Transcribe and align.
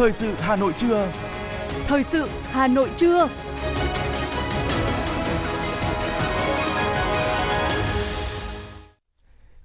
Thời 0.00 0.12
sự 0.12 0.34
Hà 0.38 0.56
Nội 0.56 0.72
trưa. 0.76 1.12
Thời 1.86 2.02
sự 2.02 2.28
Hà 2.42 2.66
Nội 2.66 2.90
trưa. 2.96 3.28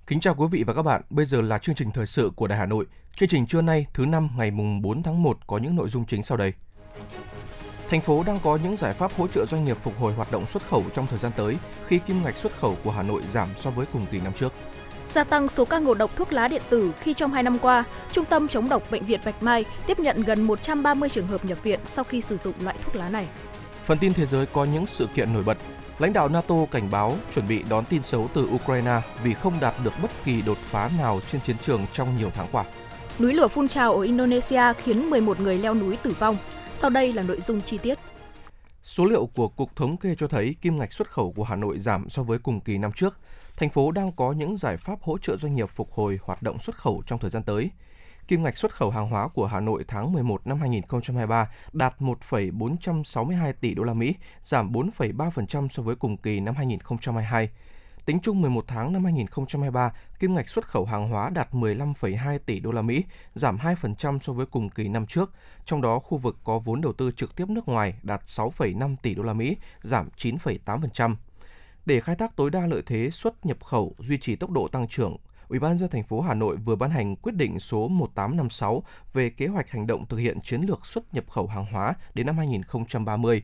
Kính 0.08 0.20
chào 0.20 0.36
quý 0.36 0.46
vị 0.52 0.64
và 0.68 0.74
các 0.74 0.82
bạn. 0.82 1.02
Bây 1.10 1.26
giờ 1.26 1.42
là 1.42 1.58
chương 1.58 1.76
trình 1.76 1.92
thời 1.92 2.06
sự 2.06 2.32
của 2.36 2.48
Đài 2.48 2.60
Hà 2.60 2.66
Nội. 2.66 2.86
Chương 3.18 3.30
trình 3.30 3.48
trưa 3.48 3.62
nay 3.62 3.86
thứ 3.94 4.06
năm 4.06 4.30
ngày 4.38 4.52
mùng 4.52 4.82
4 4.82 5.04
tháng 5.04 5.24
1 5.24 5.38
có 5.48 5.58
những 5.58 5.76
nội 5.76 5.90
dung 5.90 6.06
chính 6.06 6.24
sau 6.24 6.38
đây. 6.38 6.54
Thành 7.90 8.02
phố 8.02 8.24
đang 8.28 8.40
có 8.44 8.60
những 8.64 8.78
giải 8.78 8.94
pháp 8.94 9.12
hỗ 9.18 9.28
trợ 9.28 9.46
doanh 9.46 9.66
nghiệp 9.66 9.78
phục 9.84 10.00
hồi 10.00 10.14
hoạt 10.14 10.32
động 10.32 10.48
xuất 10.48 10.64
khẩu 10.70 10.84
trong 10.96 11.08
thời 11.08 11.20
gian 11.20 11.32
tới 11.36 11.56
khi 11.88 12.00
kim 12.00 12.24
ngạch 12.24 12.38
xuất 12.38 12.60
khẩu 12.60 12.78
của 12.84 12.92
Hà 12.92 13.04
Nội 13.04 13.22
giảm 13.32 13.50
so 13.60 13.70
với 13.70 13.86
cùng 13.94 14.06
kỳ 14.12 14.20
năm 14.20 14.34
trước. 14.40 14.54
Gia 15.06 15.24
tăng 15.24 15.50
số 15.50 15.66
ca 15.66 15.80
ngộ 15.80 15.94
độc 15.94 16.16
thuốc 16.16 16.34
lá 16.34 16.48
điện 16.48 16.62
tử 16.70 16.92
khi 17.00 17.14
trong 17.14 17.32
2 17.32 17.44
năm 17.44 17.60
qua, 17.60 17.84
Trung 18.12 18.26
tâm 18.26 18.48
chống 18.48 18.70
độc 18.70 18.92
Bệnh 18.92 19.06
viện 19.06 19.20
Bạch 19.26 19.44
Mai 19.44 19.66
tiếp 19.88 20.00
nhận 20.00 20.24
gần 20.24 20.42
130 20.42 21.10
trường 21.10 21.28
hợp 21.28 21.46
nhập 21.46 21.64
viện 21.64 21.80
sau 21.86 22.04
khi 22.04 22.22
sử 22.22 22.38
dụng 22.38 22.54
loại 22.64 22.76
thuốc 22.84 22.96
lá 22.96 23.10
này. 23.10 23.28
Phần 23.86 23.98
tin 23.98 24.14
thế 24.14 24.26
giới 24.26 24.46
có 24.46 24.64
những 24.66 24.88
sự 24.88 25.08
kiện 25.16 25.34
nổi 25.34 25.44
bật. 25.44 25.58
Lãnh 26.00 26.14
đạo 26.14 26.30
NATO 26.30 26.56
cảnh 26.72 26.92
báo 26.92 27.18
chuẩn 27.36 27.48
bị 27.48 27.64
đón 27.70 27.86
tin 27.86 28.02
xấu 28.02 28.30
từ 28.34 28.48
Ukraine 28.56 29.02
vì 29.24 29.34
không 29.34 29.54
đạt 29.62 29.76
được 29.84 29.94
bất 30.02 30.12
kỳ 30.26 30.42
đột 30.42 30.58
phá 30.58 30.90
nào 30.98 31.20
trên 31.32 31.42
chiến 31.42 31.56
trường 31.66 31.86
trong 31.94 32.18
nhiều 32.18 32.32
tháng 32.36 32.48
qua. 32.52 32.64
Núi 33.20 33.34
lửa 33.34 33.48
phun 33.48 33.68
trào 33.68 33.94
ở 33.96 34.02
Indonesia 34.02 34.74
khiến 34.84 35.10
11 35.10 35.40
người 35.40 35.58
leo 35.58 35.74
núi 35.74 35.98
tử 35.98 36.14
vong. 36.20 36.38
Sau 36.76 36.90
đây 36.90 37.14
là 37.14 37.22
nội 37.22 37.42
dung 37.42 37.62
chi 37.62 37.78
tiết. 37.78 38.00
Số 38.86 39.06
liệu 39.06 39.26
của 39.26 39.48
Cục 39.48 39.76
Thống 39.76 39.98
kê 39.98 40.16
cho 40.16 40.28
thấy 40.28 40.56
kim 40.62 40.78
ngạch 40.78 40.94
xuất 40.94 41.12
khẩu 41.12 41.32
của 41.32 41.44
Hà 41.44 41.56
Nội 41.56 41.80
giảm 41.80 42.10
so 42.10 42.24
với 42.24 42.40
cùng 42.40 42.62
kỳ 42.62 42.78
năm 42.78 42.92
trước. 42.92 43.20
Thành 43.58 43.70
phố 43.70 43.92
đang 43.92 44.12
có 44.12 44.32
những 44.32 44.58
giải 44.58 44.78
pháp 44.78 45.02
hỗ 45.02 45.18
trợ 45.18 45.38
doanh 45.38 45.56
nghiệp 45.56 45.70
phục 45.76 45.92
hồi 45.92 46.20
hoạt 46.24 46.42
động 46.42 46.60
xuất 46.60 46.78
khẩu 46.78 47.04
trong 47.08 47.20
thời 47.20 47.30
gian 47.30 47.44
tới. 47.44 47.72
Kim 48.28 48.44
ngạch 48.44 48.58
xuất 48.58 48.74
khẩu 48.74 48.90
hàng 48.90 49.10
hóa 49.10 49.28
của 49.28 49.46
Hà 49.46 49.60
Nội 49.60 49.84
tháng 49.88 50.14
11 50.14 50.48
năm 50.48 50.60
2023 50.60 51.50
đạt 51.74 52.02
1,462 52.02 53.54
tỷ 53.54 53.74
đô 53.74 53.84
la 53.84 53.94
Mỹ, 53.94 54.16
giảm 54.44 54.72
4,3% 54.72 55.68
so 55.68 55.84
với 55.84 55.96
cùng 55.96 56.18
kỳ 56.18 56.40
năm 56.40 56.56
2022. 56.56 57.50
Tính 58.06 58.20
chung 58.20 58.42
11 58.42 58.66
tháng 58.68 58.94
năm 58.94 59.04
2023, 59.04 59.94
kim 60.20 60.34
ngạch 60.34 60.50
xuất 60.50 60.68
khẩu 60.68 60.86
hàng 60.86 61.10
hóa 61.10 61.30
đạt 61.30 61.54
15,2 61.54 62.40
tỷ 62.46 62.60
đô 62.60 62.72
la 62.72 62.82
Mỹ, 62.82 63.04
giảm 63.36 63.58
2% 63.58 64.20
so 64.20 64.34
với 64.34 64.46
cùng 64.46 64.70
kỳ 64.70 64.88
năm 64.88 65.06
trước. 65.06 65.34
Trong 65.66 65.82
đó, 65.82 66.00
khu 66.00 66.18
vực 66.18 66.38
có 66.44 66.60
vốn 66.60 66.82
đầu 66.82 66.94
tư 66.94 67.12
trực 67.12 67.36
tiếp 67.36 67.50
nước 67.50 67.68
ngoài 67.68 67.96
đạt 68.04 68.22
6,5 68.26 68.96
tỷ 69.02 69.16
đô 69.16 69.24
la 69.24 69.34
Mỹ, 69.34 69.58
giảm 69.82 70.10
9,8%. 70.18 71.16
Để 71.86 72.02
khai 72.02 72.16
thác 72.16 72.36
tối 72.36 72.50
đa 72.50 72.66
lợi 72.68 72.82
thế 72.86 73.10
xuất 73.10 73.46
nhập 73.46 73.64
khẩu, 73.64 73.96
duy 74.00 74.18
trì 74.18 74.36
tốc 74.36 74.52
độ 74.52 74.68
tăng 74.68 74.88
trưởng, 74.88 75.18
Ủy 75.48 75.60
ban 75.60 75.78
dân 75.78 75.90
thành 75.90 76.04
phố 76.04 76.22
Hà 76.22 76.34
Nội 76.34 76.58
vừa 76.58 76.76
ban 76.76 76.90
hành 76.90 77.16
quyết 77.16 77.36
định 77.36 77.60
số 77.60 77.88
1856 77.88 78.84
về 79.14 79.30
kế 79.30 79.48
hoạch 79.48 79.70
hành 79.70 79.88
động 79.88 80.06
thực 80.06 80.18
hiện 80.18 80.42
chiến 80.42 80.62
lược 80.62 80.86
xuất 80.86 81.14
nhập 81.14 81.26
khẩu 81.30 81.48
hàng 81.48 81.66
hóa 81.72 81.94
đến 82.14 82.26
năm 82.26 82.38
2030. 82.38 83.44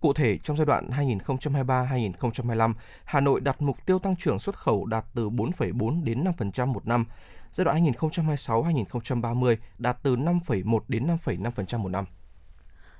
Cụ 0.00 0.12
thể, 0.12 0.38
trong 0.38 0.56
giai 0.56 0.66
đoạn 0.66 0.90
2023-2025, 0.90 2.74
Hà 3.04 3.20
Nội 3.20 3.40
đặt 3.40 3.62
mục 3.62 3.76
tiêu 3.86 3.98
tăng 3.98 4.16
trưởng 4.16 4.38
xuất 4.38 4.56
khẩu 4.56 4.86
đạt 4.86 5.04
từ 5.14 5.30
4,4 5.30 6.04
đến 6.04 6.24
5% 6.38 6.66
một 6.66 6.86
năm. 6.86 7.04
Giai 7.50 7.64
đoạn 7.64 7.84
2026-2030 7.84 9.56
đạt 9.78 9.96
từ 10.02 10.16
5,1 10.16 10.80
đến 10.88 11.06
5,5% 11.06 11.78
một 11.78 11.88
năm. 11.88 12.04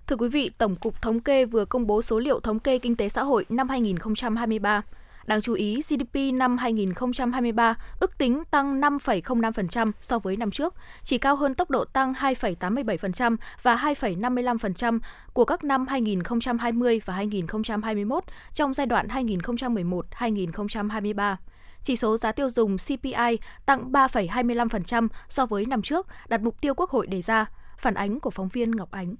Thưa 0.07 0.17
quý 0.17 0.29
vị, 0.29 0.51
Tổng 0.59 0.77
cục 0.77 1.03
Thống 1.03 1.21
kê 1.21 1.45
vừa 1.45 1.65
công 1.65 1.87
bố 1.87 2.03
số 2.03 2.19
liệu 2.19 2.41
thống 2.41 2.59
kê 2.59 2.79
kinh 2.79 2.97
tế 2.97 3.09
xã 3.09 3.23
hội 3.23 3.47
năm 3.49 3.69
2023. 3.69 4.83
Đáng 5.25 5.41
chú 5.41 5.55
ý, 5.55 5.81
GDP 5.89 6.35
năm 6.35 6.59
2023 6.59 7.75
ước 8.01 8.19
tính 8.19 8.43
tăng 8.51 8.81
5,05% 8.81 9.93
so 10.01 10.19
với 10.19 10.37
năm 10.37 10.51
trước, 10.51 10.75
chỉ 11.05 11.19
cao 11.19 11.37
hơn 11.37 11.55
tốc 11.55 11.71
độ 11.71 11.85
tăng 11.85 12.13
2,87% 12.13 13.37
và 13.63 13.77
2,55% 13.77 14.99
của 15.33 15.45
các 15.45 15.65
năm 15.65 15.87
2020 15.87 17.01
và 17.05 17.15
2021 17.15 18.25
trong 18.55 18.75
giai 18.75 18.87
đoạn 18.87 19.09
2011-2023. 19.09 21.37
Chỉ 21.83 21.97
số 21.97 22.17
giá 22.17 22.33
tiêu 22.33 22.49
dùng 22.49 22.77
CPI 22.77 23.39
tăng 23.67 23.93
3,25% 23.93 25.09
so 25.29 25.47
với 25.47 25.67
năm 25.67 25.83
trước, 25.83 26.07
đạt 26.29 26.41
mục 26.41 26.61
tiêu 26.61 26.75
Quốc 26.75 26.91
hội 26.91 27.07
đề 27.07 27.23
ra. 27.23 27.47
Phản 27.79 27.95
ánh 27.95 28.21
của 28.21 28.31
phóng 28.31 28.49
viên 28.49 28.71
Ngọc 28.71 28.91
Ánh. 28.91 29.15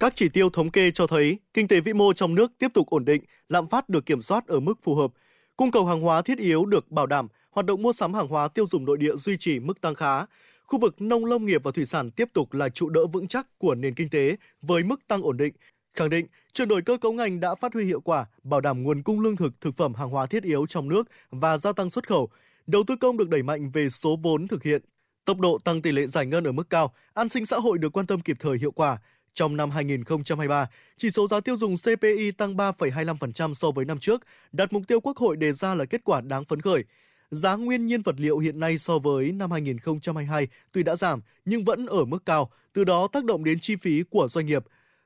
Các 0.00 0.12
chỉ 0.16 0.28
tiêu 0.28 0.50
thống 0.50 0.70
kê 0.70 0.90
cho 0.90 1.06
thấy 1.06 1.38
kinh 1.54 1.68
tế 1.68 1.80
vĩ 1.80 1.92
mô 1.92 2.12
trong 2.12 2.34
nước 2.34 2.52
tiếp 2.58 2.68
tục 2.74 2.90
ổn 2.90 3.04
định, 3.04 3.22
lạm 3.48 3.68
phát 3.68 3.88
được 3.88 4.06
kiểm 4.06 4.22
soát 4.22 4.46
ở 4.46 4.60
mức 4.60 4.74
phù 4.82 4.94
hợp, 4.94 5.12
cung 5.56 5.70
cầu 5.70 5.86
hàng 5.86 6.00
hóa 6.00 6.22
thiết 6.22 6.38
yếu 6.38 6.64
được 6.64 6.90
bảo 6.90 7.06
đảm, 7.06 7.28
hoạt 7.50 7.66
động 7.66 7.82
mua 7.82 7.92
sắm 7.92 8.14
hàng 8.14 8.28
hóa 8.28 8.48
tiêu 8.48 8.66
dùng 8.66 8.84
nội 8.84 8.98
địa 8.98 9.16
duy 9.16 9.36
trì 9.36 9.60
mức 9.60 9.80
tăng 9.80 9.94
khá. 9.94 10.26
Khu 10.66 10.78
vực 10.78 11.00
nông 11.00 11.24
lâm 11.24 11.46
nghiệp 11.46 11.62
và 11.62 11.70
thủy 11.70 11.86
sản 11.86 12.10
tiếp 12.10 12.28
tục 12.32 12.52
là 12.52 12.68
trụ 12.68 12.88
đỡ 12.88 13.06
vững 13.06 13.26
chắc 13.28 13.58
của 13.58 13.74
nền 13.74 13.94
kinh 13.94 14.08
tế 14.08 14.36
với 14.62 14.82
mức 14.82 15.06
tăng 15.08 15.22
ổn 15.22 15.36
định, 15.36 15.54
khẳng 15.94 16.10
định 16.10 16.26
chuyển 16.52 16.68
đổi 16.68 16.82
cơ 16.82 16.96
cấu 16.96 17.12
ngành 17.12 17.40
đã 17.40 17.54
phát 17.54 17.74
huy 17.74 17.84
hiệu 17.84 18.00
quả, 18.00 18.26
bảo 18.42 18.60
đảm 18.60 18.82
nguồn 18.82 19.02
cung 19.02 19.20
lương 19.20 19.36
thực, 19.36 19.60
thực 19.60 19.76
phẩm 19.76 19.94
hàng 19.94 20.10
hóa 20.10 20.26
thiết 20.26 20.42
yếu 20.42 20.66
trong 20.66 20.88
nước 20.88 21.08
và 21.30 21.58
gia 21.58 21.72
tăng 21.72 21.90
xuất 21.90 22.08
khẩu. 22.08 22.28
Đầu 22.66 22.82
tư 22.86 22.96
công 23.00 23.16
được 23.16 23.28
đẩy 23.28 23.42
mạnh 23.42 23.70
về 23.70 23.90
số 23.90 24.16
vốn 24.22 24.48
thực 24.48 24.62
hiện, 24.62 24.82
tốc 25.24 25.40
độ 25.40 25.58
tăng 25.64 25.80
tỷ 25.80 25.92
lệ 25.92 26.06
giải 26.06 26.26
ngân 26.26 26.44
ở 26.44 26.52
mức 26.52 26.70
cao, 26.70 26.94
an 27.14 27.28
sinh 27.28 27.46
xã 27.46 27.56
hội 27.56 27.78
được 27.78 27.92
quan 27.92 28.06
tâm 28.06 28.20
kịp 28.20 28.36
thời 28.40 28.58
hiệu 28.58 28.70
quả, 28.70 28.98
trong 29.34 29.56
năm 29.56 29.70
2023, 29.70 30.68
chỉ 30.96 31.10
số 31.10 31.28
giá 31.28 31.40
tiêu 31.40 31.56
dùng 31.56 31.74
CPI 31.76 32.30
tăng 32.30 32.56
3,25% 32.56 33.54
so 33.54 33.70
với 33.70 33.84
năm 33.84 33.98
trước, 33.98 34.22
đạt 34.52 34.72
mục 34.72 34.82
tiêu 34.88 35.00
Quốc 35.00 35.16
hội 35.16 35.36
đề 35.36 35.52
ra 35.52 35.74
là 35.74 35.84
kết 35.84 36.00
quả 36.04 36.20
đáng 36.20 36.44
phấn 36.44 36.60
khởi. 36.60 36.84
Giá 37.30 37.56
nguyên 37.56 37.86
nhiên 37.86 38.02
vật 38.02 38.14
liệu 38.18 38.38
hiện 38.38 38.60
nay 38.60 38.78
so 38.78 38.98
với 38.98 39.32
năm 39.32 39.50
2022 39.50 40.48
tuy 40.72 40.82
đã 40.82 40.96
giảm 40.96 41.20
nhưng 41.44 41.64
vẫn 41.64 41.86
ở 41.86 42.04
mức 42.04 42.26
cao, 42.26 42.50
từ 42.72 42.84
đó 42.84 43.08
tác 43.12 43.24
động 43.24 43.44
đến 43.44 43.60
chi 43.60 43.76
phí 43.76 44.02
của 44.10 44.28
doanh 44.28 44.46
nghiệp. 44.46 44.64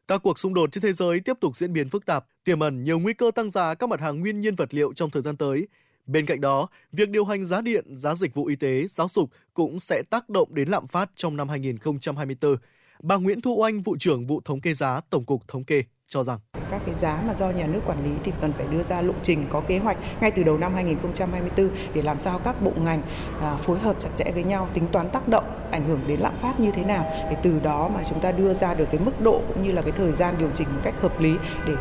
Các 0.09 0.21
cuộc 0.23 0.39
xung 0.39 0.55
đột 0.55 0.73
trên 0.73 0.83
thế 0.83 0.93
giới 0.93 1.21
tiếp 1.21 1.37
tục 1.41 1.57
diễn 1.57 1.73
biến 1.73 1.89
phức 1.89 2.07
tạp, 2.07 2.27
tiềm 2.45 2.61
ẩn 2.61 2.85
nhiều 2.85 2.99
nguy 2.99 3.15
cơ 3.15 3.31
tăng 3.35 3.51
giá 3.51 3.75
các 3.75 3.89
mặt 3.89 4.01
hàng 4.01 4.21
nguyên 4.21 4.41
nhiên 4.41 4.55
vật 4.55 4.75
liệu 4.75 4.93
trong 4.93 5.11
thời 5.11 5.23
gian 5.23 5.37
tới. 5.37 5.69
Bên 6.07 6.27
cạnh 6.27 6.41
đó, 6.41 6.69
việc 6.93 7.09
điều 7.09 7.25
hành 7.25 7.45
giá 7.45 7.61
điện, 7.61 7.97
giá 7.97 8.15
dịch 8.15 8.35
vụ 8.35 8.47
y 8.47 8.57
tế, 8.57 8.87
giáo 8.91 9.09
dục 9.09 9.31
cũng 9.55 9.81
sẽ 9.81 10.03
tác 10.11 10.29
động 10.29 10.55
đến 10.55 10.69
lạm 10.69 10.87
phát 10.87 11.11
trong 11.17 11.37
năm 11.37 11.49
2024. 11.49 12.57
Bà 13.07 13.17
Nguyễn 13.17 13.41
Thu 13.41 13.57
Oanh, 13.57 13.83
vụ 13.83 13.97
trưởng 13.99 14.27
vụ 14.27 14.41
thống 14.45 14.61
kê 14.61 14.75
giá 14.75 15.01
Tổng 15.11 15.25
cục 15.25 15.49
Thống 15.49 15.65
kê 15.65 15.83
cho 16.09 16.23
rằng. 16.25 16.39
Các 16.71 16.83
cái 16.87 16.95
giá 17.01 17.23
mà 17.27 17.35
do 17.35 17.51
nhà 17.51 17.67
nước 17.67 17.81
quản 17.87 18.05
lý 18.05 18.11
thì 18.25 18.33
cần 18.41 18.53
phải 18.53 18.67
đưa 18.71 18.83
ra 18.83 19.03
lộ 19.03 19.13
trình 19.23 19.45
có 19.51 19.61
kế 19.61 19.79
hoạch 19.79 19.97
ngay 20.21 20.31
từ 20.31 20.43
đầu 20.43 20.59
năm 20.59 20.75
2024 20.75 21.69
để 21.95 22.03
làm 22.03 22.19
sao 22.19 22.41
các 22.45 22.63
bộ 22.63 22.73
ngành 22.85 23.03
à, 23.41 23.57
phối 23.57 23.79
hợp 23.79 23.97
chặt 24.01 24.09
chẽ 24.17 24.31
với 24.35 24.45
nhau 24.45 24.69
tính 24.75 24.85
toán 24.93 25.11
tác 25.11 25.29
động 25.29 25.45
ảnh 25.71 25.89
hưởng 25.89 26.01
đến 26.07 26.21
lạm 26.21 26.37
phát 26.43 26.61
như 26.61 26.71
thế 26.71 26.85
nào 26.85 27.05
để 27.31 27.37
từ 27.43 27.61
đó 27.61 27.91
mà 27.95 28.01
chúng 28.09 28.21
ta 28.21 28.33
đưa 28.33 28.55
ra 28.55 28.75
được 28.75 28.89
cái 28.93 29.01
mức 29.05 29.21
độ 29.21 29.43
cũng 29.49 29.65
như 29.65 29.73
là 29.73 29.83
cái 29.83 29.93
thời 29.93 30.13
gian 30.13 30.35
điều 30.39 30.51
chỉnh 30.55 30.69
một 30.75 30.81
cách 30.85 30.95
hợp 31.01 31.21
lý 31.21 31.35
để 31.67 31.75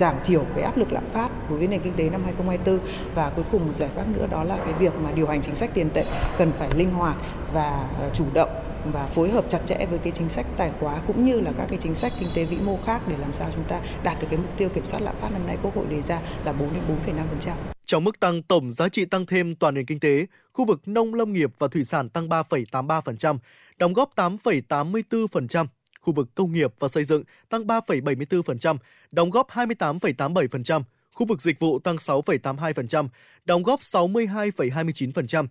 giảm 0.00 0.16
thiểu 0.24 0.44
cái 0.54 0.64
áp 0.64 0.76
lực 0.76 0.92
lạm 0.92 1.06
phát 1.06 1.28
đối 1.48 1.58
với 1.58 1.68
nền 1.68 1.80
kinh 1.80 1.94
tế 1.96 2.10
năm 2.10 2.24
2024 2.24 2.86
và 3.14 3.30
cuối 3.36 3.44
cùng 3.52 3.66
một 3.66 3.74
giải 3.76 3.90
pháp 3.94 4.04
nữa 4.08 4.26
đó 4.30 4.44
là 4.44 4.56
cái 4.56 4.72
việc 4.78 4.92
mà 5.04 5.12
điều 5.12 5.26
hành 5.26 5.42
chính 5.42 5.54
sách 5.54 5.70
tiền 5.74 5.90
tệ 5.90 6.04
cần 6.38 6.52
phải 6.58 6.68
linh 6.76 6.90
hoạt 6.90 7.16
và 7.52 7.88
à, 8.00 8.10
chủ 8.14 8.24
động 8.34 8.63
và 8.92 9.06
phối 9.06 9.30
hợp 9.30 9.44
chặt 9.48 9.60
chẽ 9.66 9.86
với 9.90 9.98
cái 9.98 10.12
chính 10.16 10.28
sách 10.28 10.46
tài 10.56 10.70
khóa 10.80 11.02
cũng 11.06 11.24
như 11.24 11.40
là 11.40 11.52
các 11.58 11.66
cái 11.68 11.78
chính 11.82 11.94
sách 11.94 12.12
kinh 12.20 12.28
tế 12.34 12.44
vĩ 12.44 12.56
mô 12.56 12.78
khác 12.86 13.00
để 13.08 13.16
làm 13.18 13.32
sao 13.32 13.50
chúng 13.54 13.64
ta 13.68 13.80
đạt 14.02 14.20
được 14.20 14.26
cái 14.30 14.38
mục 14.38 14.56
tiêu 14.56 14.68
kiểm 14.68 14.86
soát 14.86 15.00
lạm 15.00 15.16
phát 15.20 15.28
năm 15.32 15.46
nay 15.46 15.56
Quốc 15.62 15.76
hội 15.76 15.86
đề 15.90 16.02
ra 16.02 16.20
là 16.44 16.52
4 16.52 16.74
đến 16.74 16.82
4,5%. 17.06 17.52
Trong 17.86 18.04
mức 18.04 18.20
tăng 18.20 18.42
tổng 18.42 18.72
giá 18.72 18.88
trị 18.88 19.04
tăng 19.04 19.26
thêm 19.26 19.54
toàn 19.54 19.74
nền 19.74 19.86
kinh 19.86 20.00
tế, 20.00 20.26
khu 20.52 20.64
vực 20.64 20.88
nông 20.88 21.14
lâm 21.14 21.32
nghiệp 21.32 21.50
và 21.58 21.68
thủy 21.68 21.84
sản 21.84 22.08
tăng 22.08 22.28
3,83%, 22.28 23.38
đóng 23.78 23.92
góp 23.92 24.16
8,84%, 24.16 25.66
khu 26.00 26.14
vực 26.14 26.28
công 26.34 26.52
nghiệp 26.52 26.74
và 26.78 26.88
xây 26.88 27.04
dựng 27.04 27.24
tăng 27.48 27.66
3,74%, 27.66 28.76
đóng 29.10 29.30
góp 29.30 29.48
28,87%, 29.50 30.82
khu 31.12 31.26
vực 31.26 31.42
dịch 31.42 31.58
vụ 31.58 31.78
tăng 31.78 31.96
6,82%, 31.96 33.08
đóng 33.44 33.62
góp 33.62 33.80
62,29%. 33.80 35.46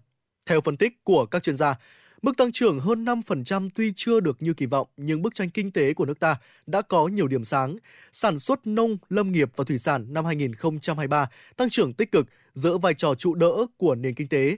Theo 0.46 0.62
phân 0.62 0.78
tích 0.78 1.04
của 1.04 1.26
các 1.26 1.44
chuyên 1.44 1.58
gia, 1.58 1.76
Mức 2.24 2.38
tăng 2.38 2.52
trưởng 2.52 2.80
hơn 2.80 3.06
5% 3.06 3.70
tuy 3.76 3.94
chưa 3.96 4.20
được 4.20 4.38
như 4.40 4.54
kỳ 4.54 4.66
vọng, 4.66 4.88
nhưng 4.98 5.22
bức 5.22 5.36
tranh 5.36 5.50
kinh 5.50 5.72
tế 5.72 5.94
của 5.94 6.06
nước 6.06 6.20
ta 6.20 6.36
đã 6.66 6.82
có 6.82 7.08
nhiều 7.08 7.28
điểm 7.28 7.46
sáng. 7.46 7.76
Sản 8.12 8.40
xuất 8.40 8.68
nông, 8.68 8.98
lâm 9.10 9.32
nghiệp 9.32 9.52
và 9.56 9.64
thủy 9.64 9.78
sản 9.78 10.14
năm 10.14 10.26
2023 10.26 11.30
tăng 11.58 11.70
trưởng 11.70 11.94
tích 11.94 12.12
cực, 12.12 12.26
giữ 12.54 12.78
vai 12.78 12.94
trò 12.94 13.16
trụ 13.16 13.34
đỡ 13.34 13.66
của 13.78 13.96
nền 13.96 14.16
kinh 14.16 14.28
tế. 14.28 14.58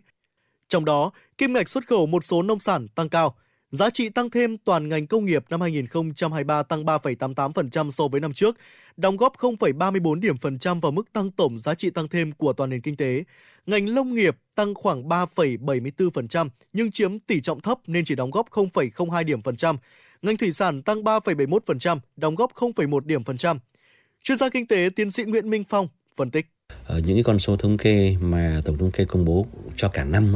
Trong 0.67 0.85
đó, 0.85 1.11
kim 1.37 1.53
ngạch 1.53 1.69
xuất 1.69 1.87
khẩu 1.87 2.05
một 2.05 2.23
số 2.23 2.41
nông 2.41 2.59
sản 2.59 2.87
tăng 2.87 3.09
cao. 3.09 3.35
Giá 3.75 3.89
trị 3.89 4.09
tăng 4.09 4.29
thêm 4.29 4.57
toàn 4.57 4.89
ngành 4.89 5.07
công 5.07 5.25
nghiệp 5.25 5.45
năm 5.49 5.61
2023 5.61 6.63
tăng 6.63 6.85
3,88% 6.85 7.91
so 7.91 8.07
với 8.07 8.21
năm 8.21 8.33
trước, 8.33 8.57
đóng 8.97 9.17
góp 9.17 9.37
0,34 9.37 10.19
điểm 10.19 10.37
phần 10.37 10.59
trăm 10.59 10.79
vào 10.79 10.91
mức 10.91 11.13
tăng 11.13 11.31
tổng 11.31 11.59
giá 11.59 11.75
trị 11.75 11.89
tăng 11.89 12.07
thêm 12.07 12.31
của 12.31 12.53
toàn 12.53 12.69
nền 12.69 12.81
kinh 12.81 12.95
tế. 12.95 13.23
Ngành 13.65 13.95
nông 13.95 14.15
nghiệp 14.15 14.37
tăng 14.55 14.73
khoảng 14.73 15.09
3,74% 15.09 16.49
nhưng 16.73 16.91
chiếm 16.91 17.19
tỷ 17.19 17.41
trọng 17.41 17.61
thấp 17.61 17.79
nên 17.87 18.05
chỉ 18.05 18.15
đóng 18.15 18.31
góp 18.31 18.49
0,02 18.49 19.23
điểm 19.23 19.41
phần 19.41 19.55
trăm. 19.55 19.77
Ngành 20.21 20.37
thủy 20.37 20.51
sản 20.51 20.81
tăng 20.81 21.03
3,71%, 21.03 21.99
đóng 22.15 22.35
góp 22.35 22.53
0,1 22.53 22.99
điểm 22.99 23.23
phần 23.23 23.37
trăm. 23.37 23.59
Chuyên 24.23 24.37
gia 24.37 24.49
kinh 24.49 24.67
tế 24.67 24.89
tiến 24.95 25.11
sĩ 25.11 25.23
Nguyễn 25.23 25.49
Minh 25.49 25.63
Phong 25.63 25.87
phân 26.15 26.31
tích. 26.31 26.45
Ở 26.85 26.99
những 26.99 27.15
cái 27.15 27.23
con 27.23 27.39
số 27.39 27.55
thống 27.57 27.77
kê 27.77 28.15
mà 28.21 28.61
tổng 28.65 28.77
thống 28.77 28.91
kê 28.91 29.05
công 29.05 29.25
bố 29.25 29.47
cho 29.75 29.89
cả 29.89 30.03
năm 30.03 30.35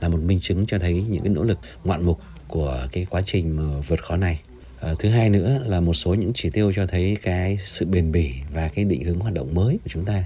là 0.00 0.08
một 0.08 0.18
minh 0.20 0.38
chứng 0.42 0.66
cho 0.66 0.78
thấy 0.78 1.04
những 1.08 1.22
cái 1.22 1.32
nỗ 1.32 1.42
lực 1.42 1.58
ngoạn 1.84 2.06
mục 2.06 2.20
của 2.50 2.88
cái 2.92 3.06
quá 3.10 3.22
trình 3.26 3.80
vượt 3.88 4.02
khó 4.02 4.16
này. 4.16 4.40
À, 4.80 4.94
thứ 4.98 5.08
hai 5.08 5.30
nữa 5.30 5.62
là 5.66 5.80
một 5.80 5.94
số 5.94 6.14
những 6.14 6.32
chỉ 6.34 6.50
tiêu 6.50 6.72
cho 6.76 6.86
thấy 6.86 7.16
cái 7.22 7.58
sự 7.64 7.86
bền 7.86 8.12
bỉ 8.12 8.30
và 8.52 8.68
cái 8.68 8.84
định 8.84 9.04
hướng 9.04 9.20
hoạt 9.20 9.34
động 9.34 9.54
mới 9.54 9.78
của 9.84 9.88
chúng 9.88 10.04
ta, 10.04 10.24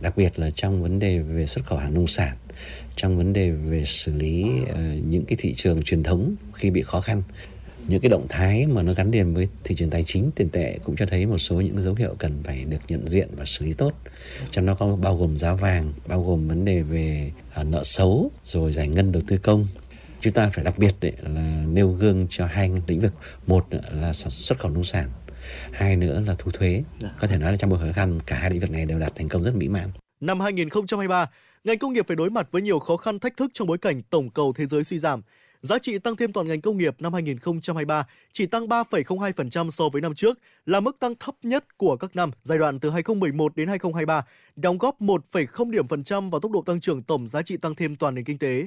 đặc 0.00 0.16
biệt 0.16 0.38
là 0.38 0.50
trong 0.50 0.82
vấn 0.82 0.98
đề 0.98 1.18
về 1.18 1.46
xuất 1.46 1.66
khẩu 1.66 1.78
hàng 1.78 1.94
nông 1.94 2.06
sản, 2.06 2.36
trong 2.96 3.16
vấn 3.16 3.32
đề 3.32 3.50
về 3.50 3.84
xử 3.86 4.12
lý 4.12 4.44
uh, 4.62 4.76
những 5.08 5.24
cái 5.24 5.36
thị 5.40 5.54
trường 5.56 5.82
truyền 5.82 6.02
thống 6.02 6.34
khi 6.54 6.70
bị 6.70 6.82
khó 6.82 7.00
khăn. 7.00 7.22
Những 7.88 8.00
cái 8.00 8.08
động 8.08 8.26
thái 8.28 8.66
mà 8.66 8.82
nó 8.82 8.94
gắn 8.94 9.10
liền 9.10 9.34
với 9.34 9.48
thị 9.64 9.74
trường 9.74 9.90
tài 9.90 10.04
chính 10.06 10.30
tiền 10.34 10.48
tệ 10.48 10.78
cũng 10.84 10.96
cho 10.96 11.06
thấy 11.06 11.26
một 11.26 11.38
số 11.38 11.60
những 11.60 11.82
dấu 11.82 11.94
hiệu 11.94 12.14
cần 12.18 12.42
phải 12.44 12.64
được 12.64 12.80
nhận 12.88 13.08
diện 13.08 13.28
và 13.36 13.44
xử 13.44 13.64
lý 13.64 13.72
tốt. 13.72 13.92
Trong 14.50 14.66
đó 14.66 14.74
có 14.74 14.96
bao 14.96 15.16
gồm 15.16 15.36
giá 15.36 15.54
vàng 15.54 15.92
bao 16.06 16.24
gồm 16.24 16.48
vấn 16.48 16.64
đề 16.64 16.82
về 16.82 17.32
ờ, 17.54 17.64
nợ 17.64 17.82
xấu 17.84 18.30
rồi 18.44 18.72
giải 18.72 18.88
ngân 18.88 19.12
đầu 19.12 19.22
tư 19.26 19.38
công 19.38 19.66
chúng 20.20 20.32
ta 20.32 20.50
phải 20.52 20.64
đặc 20.64 20.78
biệt 20.78 20.94
đấy 21.00 21.12
là 21.22 21.64
nêu 21.68 21.88
gương 21.88 22.26
cho 22.30 22.46
hai 22.46 22.70
lĩnh 22.86 23.00
vực 23.00 23.12
một 23.46 23.66
là 23.90 24.12
xuất 24.12 24.58
khẩu 24.58 24.70
nông 24.70 24.84
sản 24.84 25.10
hai 25.72 25.96
nữa 25.96 26.22
là 26.26 26.34
thu 26.38 26.50
thuế 26.50 26.82
dạ. 27.00 27.08
có 27.18 27.26
thể 27.26 27.38
nói 27.38 27.50
là 27.50 27.56
trong 27.56 27.70
một 27.70 27.76
khó 27.80 27.92
khăn 27.92 28.20
cả 28.26 28.38
hai 28.38 28.50
lĩnh 28.50 28.60
vực 28.60 28.70
này 28.70 28.86
đều 28.86 28.98
đạt 28.98 29.14
thành 29.14 29.28
công 29.28 29.42
rất 29.42 29.54
mỹ 29.54 29.68
mãn 29.68 29.90
năm 30.20 30.40
2023 30.40 31.30
ngành 31.64 31.78
công 31.78 31.92
nghiệp 31.92 32.06
phải 32.06 32.16
đối 32.16 32.30
mặt 32.30 32.48
với 32.50 32.62
nhiều 32.62 32.78
khó 32.78 32.96
khăn 32.96 33.18
thách 33.18 33.36
thức 33.36 33.50
trong 33.54 33.68
bối 33.68 33.78
cảnh 33.78 34.02
tổng 34.02 34.30
cầu 34.30 34.52
thế 34.56 34.66
giới 34.66 34.84
suy 34.84 34.98
giảm 34.98 35.22
Giá 35.66 35.78
trị 35.78 35.98
tăng 35.98 36.16
thêm 36.16 36.32
toàn 36.32 36.48
ngành 36.48 36.60
công 36.60 36.76
nghiệp 36.76 36.96
năm 36.98 37.12
2023 37.12 38.06
chỉ 38.32 38.46
tăng 38.46 38.66
3,02% 38.66 39.70
so 39.70 39.88
với 39.88 40.02
năm 40.02 40.14
trước, 40.14 40.38
là 40.66 40.80
mức 40.80 41.00
tăng 41.00 41.14
thấp 41.20 41.34
nhất 41.42 41.76
của 41.76 41.96
các 41.96 42.16
năm 42.16 42.30
giai 42.44 42.58
đoạn 42.58 42.80
từ 42.80 42.90
2011 42.90 43.56
đến 43.56 43.68
2023, 43.68 44.24
đóng 44.56 44.78
góp 44.78 45.00
1,0 45.00 45.70
điểm 45.70 45.88
phần 45.88 46.04
trăm 46.04 46.30
vào 46.30 46.40
tốc 46.40 46.52
độ 46.52 46.62
tăng 46.66 46.80
trưởng 46.80 47.02
tổng 47.02 47.28
giá 47.28 47.42
trị 47.42 47.56
tăng 47.56 47.74
thêm 47.74 47.96
toàn 47.96 48.14
nền 48.14 48.24
kinh 48.24 48.38
tế. 48.38 48.66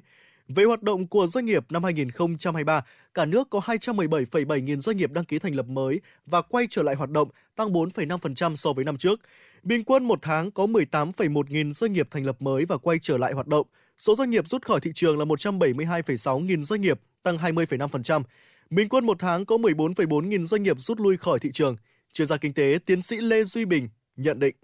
Về 0.55 0.63
hoạt 0.63 0.83
động 0.83 1.07
của 1.07 1.27
doanh 1.27 1.45
nghiệp 1.45 1.65
năm 1.69 1.83
2023, 1.83 2.81
cả 3.13 3.25
nước 3.25 3.49
có 3.49 3.59
217,7 3.59 4.59
nghìn 4.59 4.81
doanh 4.81 4.97
nghiệp 4.97 5.11
đăng 5.11 5.25
ký 5.25 5.39
thành 5.39 5.55
lập 5.55 5.65
mới 5.67 6.01
và 6.25 6.41
quay 6.41 6.67
trở 6.69 6.83
lại 6.83 6.95
hoạt 6.95 7.09
động, 7.09 7.29
tăng 7.55 7.73
4,5% 7.73 8.55
so 8.55 8.73
với 8.73 8.85
năm 8.85 8.97
trước. 8.97 9.19
Bình 9.63 9.83
quân 9.83 10.03
một 10.03 10.19
tháng 10.21 10.51
có 10.51 10.65
18,1 10.65 11.43
nghìn 11.49 11.73
doanh 11.73 11.93
nghiệp 11.93 12.07
thành 12.11 12.25
lập 12.25 12.41
mới 12.41 12.65
và 12.65 12.77
quay 12.77 12.97
trở 13.01 13.17
lại 13.17 13.33
hoạt 13.33 13.47
động. 13.47 13.67
Số 13.97 14.15
doanh 14.15 14.29
nghiệp 14.29 14.47
rút 14.47 14.65
khỏi 14.65 14.79
thị 14.79 14.91
trường 14.95 15.19
là 15.19 15.25
172,6 15.25 16.39
nghìn 16.39 16.63
doanh 16.63 16.81
nghiệp, 16.81 16.99
tăng 17.23 17.37
20,5%. 17.37 18.21
Bình 18.69 18.89
quân 18.89 19.05
một 19.05 19.19
tháng 19.19 19.45
có 19.45 19.57
14,4 19.57 20.27
nghìn 20.27 20.45
doanh 20.45 20.63
nghiệp 20.63 20.79
rút 20.79 20.99
lui 20.99 21.17
khỏi 21.17 21.39
thị 21.39 21.51
trường. 21.53 21.75
Chuyên 22.13 22.27
gia 22.27 22.37
kinh 22.37 22.53
tế 22.53 22.79
tiến 22.85 23.01
sĩ 23.01 23.17
Lê 23.17 23.43
Duy 23.43 23.65
Bình 23.65 23.89
nhận 24.15 24.39
định. 24.39 24.55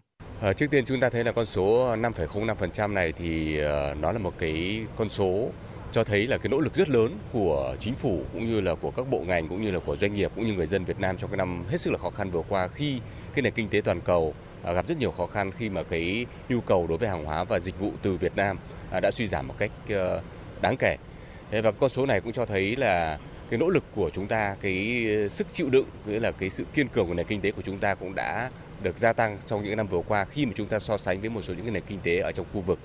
À, 0.42 0.54
trước 0.54 0.68
tiên 0.72 0.86
chúng 0.88 1.00
ta 1.00 1.10
thấy 1.10 1.24
là 1.24 1.32
con 1.32 1.46
số 1.46 1.96
5,05% 1.96 2.94
này 2.94 3.14
thì 3.18 3.60
uh, 3.62 3.98
nó 3.98 4.12
là 4.12 4.20
một 4.20 4.34
cái 4.38 4.86
con 4.96 5.10
số 5.10 5.52
cho 5.96 6.04
thấy 6.04 6.28
là 6.28 6.38
cái 6.38 6.50
nỗ 6.50 6.60
lực 6.60 6.74
rất 6.76 6.90
lớn 6.90 7.18
của 7.34 7.76
chính 7.80 7.96
phủ 7.96 8.24
cũng 8.34 8.48
như 8.48 8.62
là 8.62 8.76
của 8.76 8.92
các 8.92 9.10
bộ 9.10 9.20
ngành 9.20 9.48
cũng 9.48 9.64
như 9.64 9.72
là 9.72 9.80
của 9.80 9.96
doanh 9.96 10.14
nghiệp 10.14 10.32
cũng 10.36 10.46
như 10.46 10.54
người 10.54 10.68
dân 10.68 10.86
Việt 10.86 11.00
Nam 11.00 11.18
trong 11.18 11.30
cái 11.30 11.38
năm 11.38 11.64
hết 11.70 11.82
sức 11.82 11.92
là 11.92 11.98
khó 11.98 12.10
khăn 12.10 12.32
vừa 12.32 12.42
qua 12.50 12.68
khi 12.68 13.00
cái 13.34 13.42
nền 13.42 13.54
kinh 13.54 13.70
tế 13.70 13.82
toàn 13.82 14.02
cầu 14.02 14.34
à, 14.64 14.74
gặp 14.74 14.88
rất 14.88 14.98
nhiều 14.98 15.12
khó 15.12 15.28
khăn 15.28 15.52
khi 15.58 15.70
mà 15.70 15.84
cái 15.84 16.26
nhu 16.50 16.62
cầu 16.62 16.88
đối 16.88 16.98
với 16.98 17.10
hàng 17.10 17.26
hóa 17.26 17.44
và 17.44 17.60
dịch 17.60 17.80
vụ 17.80 17.92
từ 18.02 18.18
Việt 18.18 18.36
Nam 18.36 18.58
à, 18.92 19.00
đã 19.00 19.12
suy 19.14 19.28
giảm 19.28 19.48
một 19.48 19.56
cách 19.58 19.72
ờ, 19.90 20.22
đáng 20.62 20.78
kể. 20.78 20.98
Và 21.52 21.72
con 21.72 21.90
số 21.90 22.06
này 22.06 22.22
cũng 22.22 22.32
cho 22.32 22.46
thấy 22.46 22.76
là 22.76 23.20
cái 23.50 23.60
nỗ 23.60 23.70
lực 23.70 23.84
của 23.96 24.10
chúng 24.10 24.28
ta, 24.28 24.56
cái 24.62 25.06
sức 25.30 25.48
chịu 25.52 25.70
đựng, 25.70 25.86
nghĩa 26.06 26.20
là 26.20 26.32
cái 26.32 26.50
sự 26.50 26.66
kiên 26.74 26.88
cường 26.88 27.08
của 27.08 27.14
nền 27.14 27.26
kinh 27.26 27.42
tế 27.42 27.52
của 27.52 27.62
chúng 27.66 27.78
ta 27.78 27.96
cũng 27.96 28.16
đã 28.16 28.50
được 28.84 28.98
gia 28.98 29.14
tăng 29.14 29.38
trong 29.46 29.64
những 29.64 29.78
năm 29.78 29.88
vừa 29.88 30.02
qua 30.08 30.26
khi 30.26 30.46
mà 30.46 30.52
chúng 30.56 30.68
ta 30.68 30.80
so 30.80 30.98
sánh 30.98 31.22
với 31.22 31.30
một 31.30 31.42
số 31.44 31.54
những 31.54 31.74
nền 31.74 31.84
kinh 31.88 32.00
tế 32.04 32.20
ở 32.20 32.32
trong 32.32 32.46
khu 32.54 32.62
vực. 32.62 32.80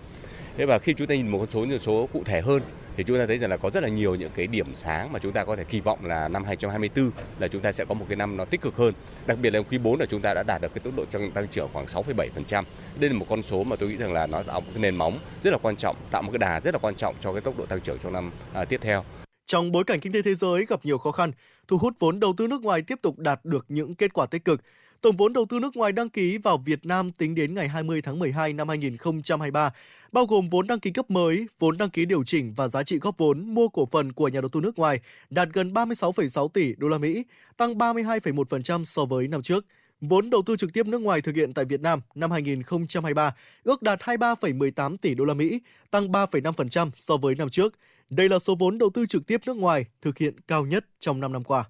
Thế 0.57 0.67
và 0.67 0.79
khi 0.79 0.95
chúng 0.95 1.07
ta 1.07 1.15
nhìn 1.15 1.29
một 1.29 1.39
con 1.39 1.51
số 1.51 1.61
những 1.61 1.79
số 1.79 2.09
cụ 2.13 2.23
thể 2.25 2.41
hơn 2.41 2.63
thì 2.97 3.05
chúng 3.05 3.19
ta 3.19 3.27
thấy 3.27 3.39
rằng 3.39 3.51
là 3.51 3.57
có 3.57 3.71
rất 3.71 3.83
là 3.83 3.89
nhiều 3.89 4.15
những 4.15 4.31
cái 4.35 4.47
điểm 4.47 4.75
sáng 4.75 5.13
mà 5.13 5.19
chúng 5.19 5.33
ta 5.33 5.45
có 5.45 5.57
thể 5.57 5.65
kỳ 5.65 5.81
vọng 5.81 6.05
là 6.05 6.29
năm 6.29 6.45
2024 6.45 7.11
là 7.39 7.49
chúng 7.49 7.63
ta 7.63 7.73
sẽ 7.73 7.85
có 7.85 7.95
một 7.95 8.07
cái 8.09 8.17
năm 8.17 8.37
nó 8.37 8.45
tích 8.45 8.61
cực 8.61 8.77
hơn. 8.77 8.95
Đặc 9.27 9.39
biệt 9.43 9.51
là 9.51 9.61
quý 9.61 9.79
4 9.79 10.01
là 10.01 10.07
chúng 10.07 10.21
ta 10.21 10.35
đã 10.35 10.43
đạt 10.43 10.63
được 10.63 10.75
cái 10.75 10.81
tốc 10.85 10.97
độ 10.97 11.05
tăng, 11.05 11.31
tăng 11.31 11.49
trưởng 11.49 11.69
khoảng 11.73 11.87
6,7%. 11.87 12.65
Đây 13.01 13.11
là 13.11 13.17
một 13.17 13.27
con 13.29 13.43
số 13.43 13.65
mà 13.65 13.77
tôi 13.77 13.89
nghĩ 13.89 13.97
rằng 13.97 14.13
là 14.13 14.27
nó 14.27 14.43
tạo 14.43 14.61
một 14.61 14.67
cái 14.75 14.83
nền 14.83 14.97
móng 14.97 15.19
rất 15.43 15.51
là 15.51 15.59
quan 15.63 15.77
trọng, 15.77 15.97
tạo 16.11 16.23
một 16.23 16.31
cái 16.33 16.39
đà 16.39 16.61
rất 16.61 16.75
là 16.75 16.79
quan 16.79 16.95
trọng 16.95 17.15
cho 17.21 17.33
cái 17.33 17.41
tốc 17.41 17.59
độ 17.59 17.67
tăng 17.67 17.81
trưởng 17.81 17.99
trong 18.03 18.13
năm 18.13 18.31
à, 18.53 18.65
tiếp 18.65 18.81
theo. 18.83 19.05
Trong 19.47 19.73
bối 19.73 19.85
cảnh 19.85 20.01
kinh 20.01 20.13
tế 20.13 20.23
thế 20.23 20.35
giới 20.35 20.67
gặp 20.67 20.81
nhiều 20.85 20.99
khó 20.99 21.13
khăn, 21.13 21.33
thu 21.69 21.79
hút 21.79 21.95
vốn 21.99 22.21
đầu 22.21 22.35
tư 22.37 22.47
nước 22.47 22.63
ngoài 22.63 22.83
tiếp 22.83 22.99
tục 23.03 23.19
đạt 23.19 23.45
được 23.45 23.67
những 23.69 23.95
kết 23.95 24.13
quả 24.13 24.27
tích 24.27 24.45
cực. 24.45 24.61
Tổng 25.01 25.17
vốn 25.17 25.33
đầu 25.33 25.47
tư 25.49 25.59
nước 25.59 25.77
ngoài 25.77 25.93
đăng 25.93 26.11
ký 26.11 26.39
vào 26.39 26.59
Việt 26.59 26.87
Nam 26.87 27.13
tính 27.13 27.35
đến 27.35 27.55
ngày 27.55 27.69
20 27.69 28.03
tháng 28.03 28.19
12 28.19 28.53
năm 28.53 28.69
2023, 28.69 29.73
bao 30.13 30.27
gồm 30.27 30.49
vốn 30.49 30.67
đăng 30.67 30.81
ký 30.81 30.91
cấp 30.91 31.11
mới, 31.11 31.47
vốn 31.59 31.79
đăng 31.79 31.91
ký 31.91 32.05
điều 32.05 32.25
chỉnh 32.25 32.55
và 32.57 32.69
giá 32.69 32.83
trị 32.83 32.99
góp 32.99 33.19
vốn 33.19 33.55
mua 33.55 33.69
cổ 33.69 33.89
phần 33.93 34.13
của 34.13 34.29
nhà 34.29 34.41
đầu 34.41 34.49
tư 34.49 34.61
nước 34.61 34.79
ngoài 34.79 35.01
đạt 35.31 35.49
gần 35.53 35.73
36,6 35.73 36.49
tỷ 36.49 36.75
đô 36.77 36.89
la 36.89 36.99
Mỹ, 36.99 37.25
tăng 37.57 37.75
32,1% 37.75 38.85
so 38.85 39.05
với 39.05 39.29
năm 39.29 39.43
trước. 39.43 39.67
Vốn 40.01 40.31
đầu 40.31 40.43
tư 40.47 40.57
trực 40.57 40.73
tiếp 40.73 40.87
nước 40.87 41.01
ngoài 41.01 41.21
thực 41.21 41.35
hiện 41.35 41.55
tại 41.55 41.65
Việt 41.65 41.81
Nam 41.81 42.01
năm 42.15 42.31
2023 42.31 43.35
ước 43.63 43.83
đạt 43.83 44.01
23,18 44.01 44.97
tỷ 44.97 45.15
đô 45.15 45.25
la 45.25 45.35
Mỹ, 45.35 45.61
tăng 45.91 46.09
3,5% 46.13 46.91
so 46.95 47.17
với 47.17 47.35
năm 47.35 47.51
trước. 47.51 47.75
Đây 48.11 48.29
là 48.29 48.39
số 48.39 48.55
vốn 48.55 48.79
đầu 48.79 48.91
tư 48.95 49.07
trực 49.07 49.27
tiếp 49.27 49.41
nước 49.47 49.57
ngoài 49.57 49.85
thực 50.03 50.19
hiện 50.19 50.35
cao 50.49 50.67
nhất 50.67 50.87
trong 50.99 51.21
5 51.21 51.33
năm 51.33 51.45
qua. 51.45 51.65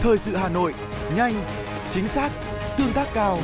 Thời 0.00 0.18
sự 0.18 0.36
Hà 0.36 0.48
Nội, 0.48 0.74
nhanh, 1.14 1.34
chính 1.90 2.08
xác, 2.08 2.30
tương 2.76 2.92
tác 2.92 3.08
cao. 3.14 3.38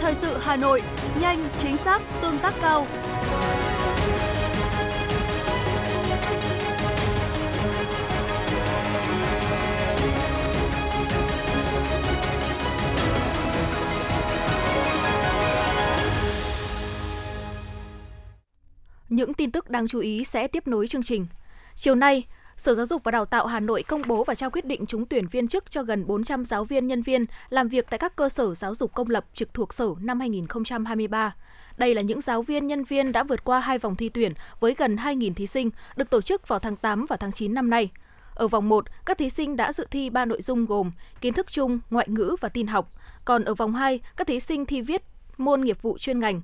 Thời 0.00 0.14
sự 0.14 0.38
Hà 0.40 0.56
Nội, 0.56 0.82
nhanh, 1.20 1.48
chính 1.58 1.76
xác, 1.76 2.02
tương 2.22 2.38
tác 2.38 2.54
cao. 2.60 2.86
Những 19.08 19.34
tin 19.34 19.50
tức 19.50 19.70
đáng 19.70 19.88
chú 19.88 20.00
ý 20.00 20.24
sẽ 20.24 20.46
tiếp 20.48 20.66
nối 20.66 20.88
chương 20.88 21.02
trình. 21.02 21.26
Chiều 21.74 21.94
nay, 21.94 22.26
Sở 22.56 22.74
Giáo 22.74 22.86
dục 22.86 23.04
và 23.04 23.10
Đào 23.10 23.24
tạo 23.24 23.46
Hà 23.46 23.60
Nội 23.60 23.82
công 23.82 24.02
bố 24.06 24.24
và 24.24 24.34
trao 24.34 24.50
quyết 24.50 24.64
định 24.64 24.86
trúng 24.86 25.06
tuyển 25.06 25.26
viên 25.26 25.48
chức 25.48 25.70
cho 25.70 25.82
gần 25.82 26.06
400 26.06 26.44
giáo 26.44 26.64
viên 26.64 26.86
nhân 26.86 27.02
viên 27.02 27.24
làm 27.48 27.68
việc 27.68 27.86
tại 27.90 27.98
các 27.98 28.16
cơ 28.16 28.28
sở 28.28 28.54
giáo 28.54 28.74
dục 28.74 28.94
công 28.94 29.10
lập 29.10 29.24
trực 29.34 29.54
thuộc 29.54 29.74
Sở 29.74 29.86
năm 30.00 30.20
2023. 30.20 31.34
Đây 31.76 31.94
là 31.94 32.02
những 32.02 32.20
giáo 32.20 32.42
viên 32.42 32.66
nhân 32.66 32.84
viên 32.84 33.12
đã 33.12 33.22
vượt 33.22 33.44
qua 33.44 33.60
hai 33.60 33.78
vòng 33.78 33.96
thi 33.96 34.08
tuyển 34.08 34.32
với 34.60 34.74
gần 34.78 34.96
2.000 34.96 35.34
thí 35.34 35.46
sinh, 35.46 35.70
được 35.96 36.10
tổ 36.10 36.20
chức 36.20 36.48
vào 36.48 36.58
tháng 36.58 36.76
8 36.76 37.06
và 37.06 37.16
tháng 37.16 37.32
9 37.32 37.54
năm 37.54 37.70
nay. 37.70 37.90
Ở 38.34 38.48
vòng 38.48 38.68
1, 38.68 38.84
các 39.06 39.18
thí 39.18 39.30
sinh 39.30 39.56
đã 39.56 39.72
dự 39.72 39.86
thi 39.90 40.10
3 40.10 40.24
nội 40.24 40.42
dung 40.42 40.66
gồm 40.66 40.90
kiến 41.20 41.32
thức 41.32 41.46
chung, 41.50 41.80
ngoại 41.90 42.08
ngữ 42.08 42.36
và 42.40 42.48
tin 42.48 42.66
học. 42.66 42.92
Còn 43.24 43.44
ở 43.44 43.54
vòng 43.54 43.72
2, 43.72 44.00
các 44.16 44.26
thí 44.26 44.40
sinh 44.40 44.66
thi 44.66 44.80
viết 44.80 45.02
môn 45.36 45.60
nghiệp 45.60 45.82
vụ 45.82 45.98
chuyên 45.98 46.20
ngành. 46.20 46.42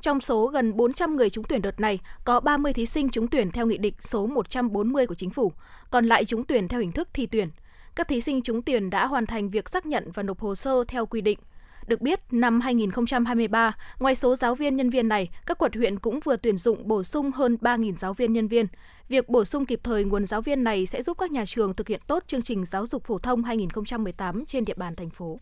Trong 0.00 0.20
số 0.20 0.46
gần 0.46 0.76
400 0.76 1.16
người 1.16 1.30
trúng 1.30 1.44
tuyển 1.44 1.62
đợt 1.62 1.80
này, 1.80 1.98
có 2.24 2.40
30 2.40 2.72
thí 2.72 2.86
sinh 2.86 3.08
trúng 3.08 3.28
tuyển 3.28 3.50
theo 3.50 3.66
nghị 3.66 3.78
định 3.78 3.94
số 4.00 4.26
140 4.26 5.06
của 5.06 5.14
chính 5.14 5.30
phủ, 5.30 5.52
còn 5.90 6.06
lại 6.06 6.24
trúng 6.24 6.44
tuyển 6.44 6.68
theo 6.68 6.80
hình 6.80 6.92
thức 6.92 7.08
thi 7.12 7.26
tuyển. 7.26 7.48
Các 7.94 8.08
thí 8.08 8.20
sinh 8.20 8.42
trúng 8.42 8.62
tuyển 8.62 8.90
đã 8.90 9.06
hoàn 9.06 9.26
thành 9.26 9.50
việc 9.50 9.68
xác 9.68 9.86
nhận 9.86 10.10
và 10.14 10.22
nộp 10.22 10.40
hồ 10.40 10.54
sơ 10.54 10.84
theo 10.88 11.06
quy 11.06 11.20
định. 11.20 11.38
Được 11.86 12.00
biết, 12.00 12.20
năm 12.30 12.60
2023, 12.60 13.72
ngoài 13.98 14.14
số 14.14 14.36
giáo 14.36 14.54
viên 14.54 14.76
nhân 14.76 14.90
viên 14.90 15.08
này, 15.08 15.30
các 15.46 15.58
quận 15.58 15.72
huyện 15.72 15.98
cũng 15.98 16.20
vừa 16.20 16.36
tuyển 16.36 16.58
dụng 16.58 16.88
bổ 16.88 17.02
sung 17.02 17.30
hơn 17.30 17.56
3.000 17.60 17.96
giáo 17.96 18.14
viên 18.14 18.32
nhân 18.32 18.48
viên. 18.48 18.66
Việc 19.08 19.28
bổ 19.28 19.44
sung 19.44 19.66
kịp 19.66 19.80
thời 19.82 20.04
nguồn 20.04 20.26
giáo 20.26 20.42
viên 20.42 20.64
này 20.64 20.86
sẽ 20.86 21.02
giúp 21.02 21.18
các 21.18 21.30
nhà 21.30 21.44
trường 21.46 21.74
thực 21.74 21.88
hiện 21.88 22.00
tốt 22.06 22.24
chương 22.26 22.42
trình 22.42 22.64
giáo 22.64 22.86
dục 22.86 23.04
phổ 23.04 23.18
thông 23.18 23.44
2018 23.44 24.44
trên 24.46 24.64
địa 24.64 24.74
bàn 24.74 24.96
thành 24.96 25.10
phố. 25.10 25.38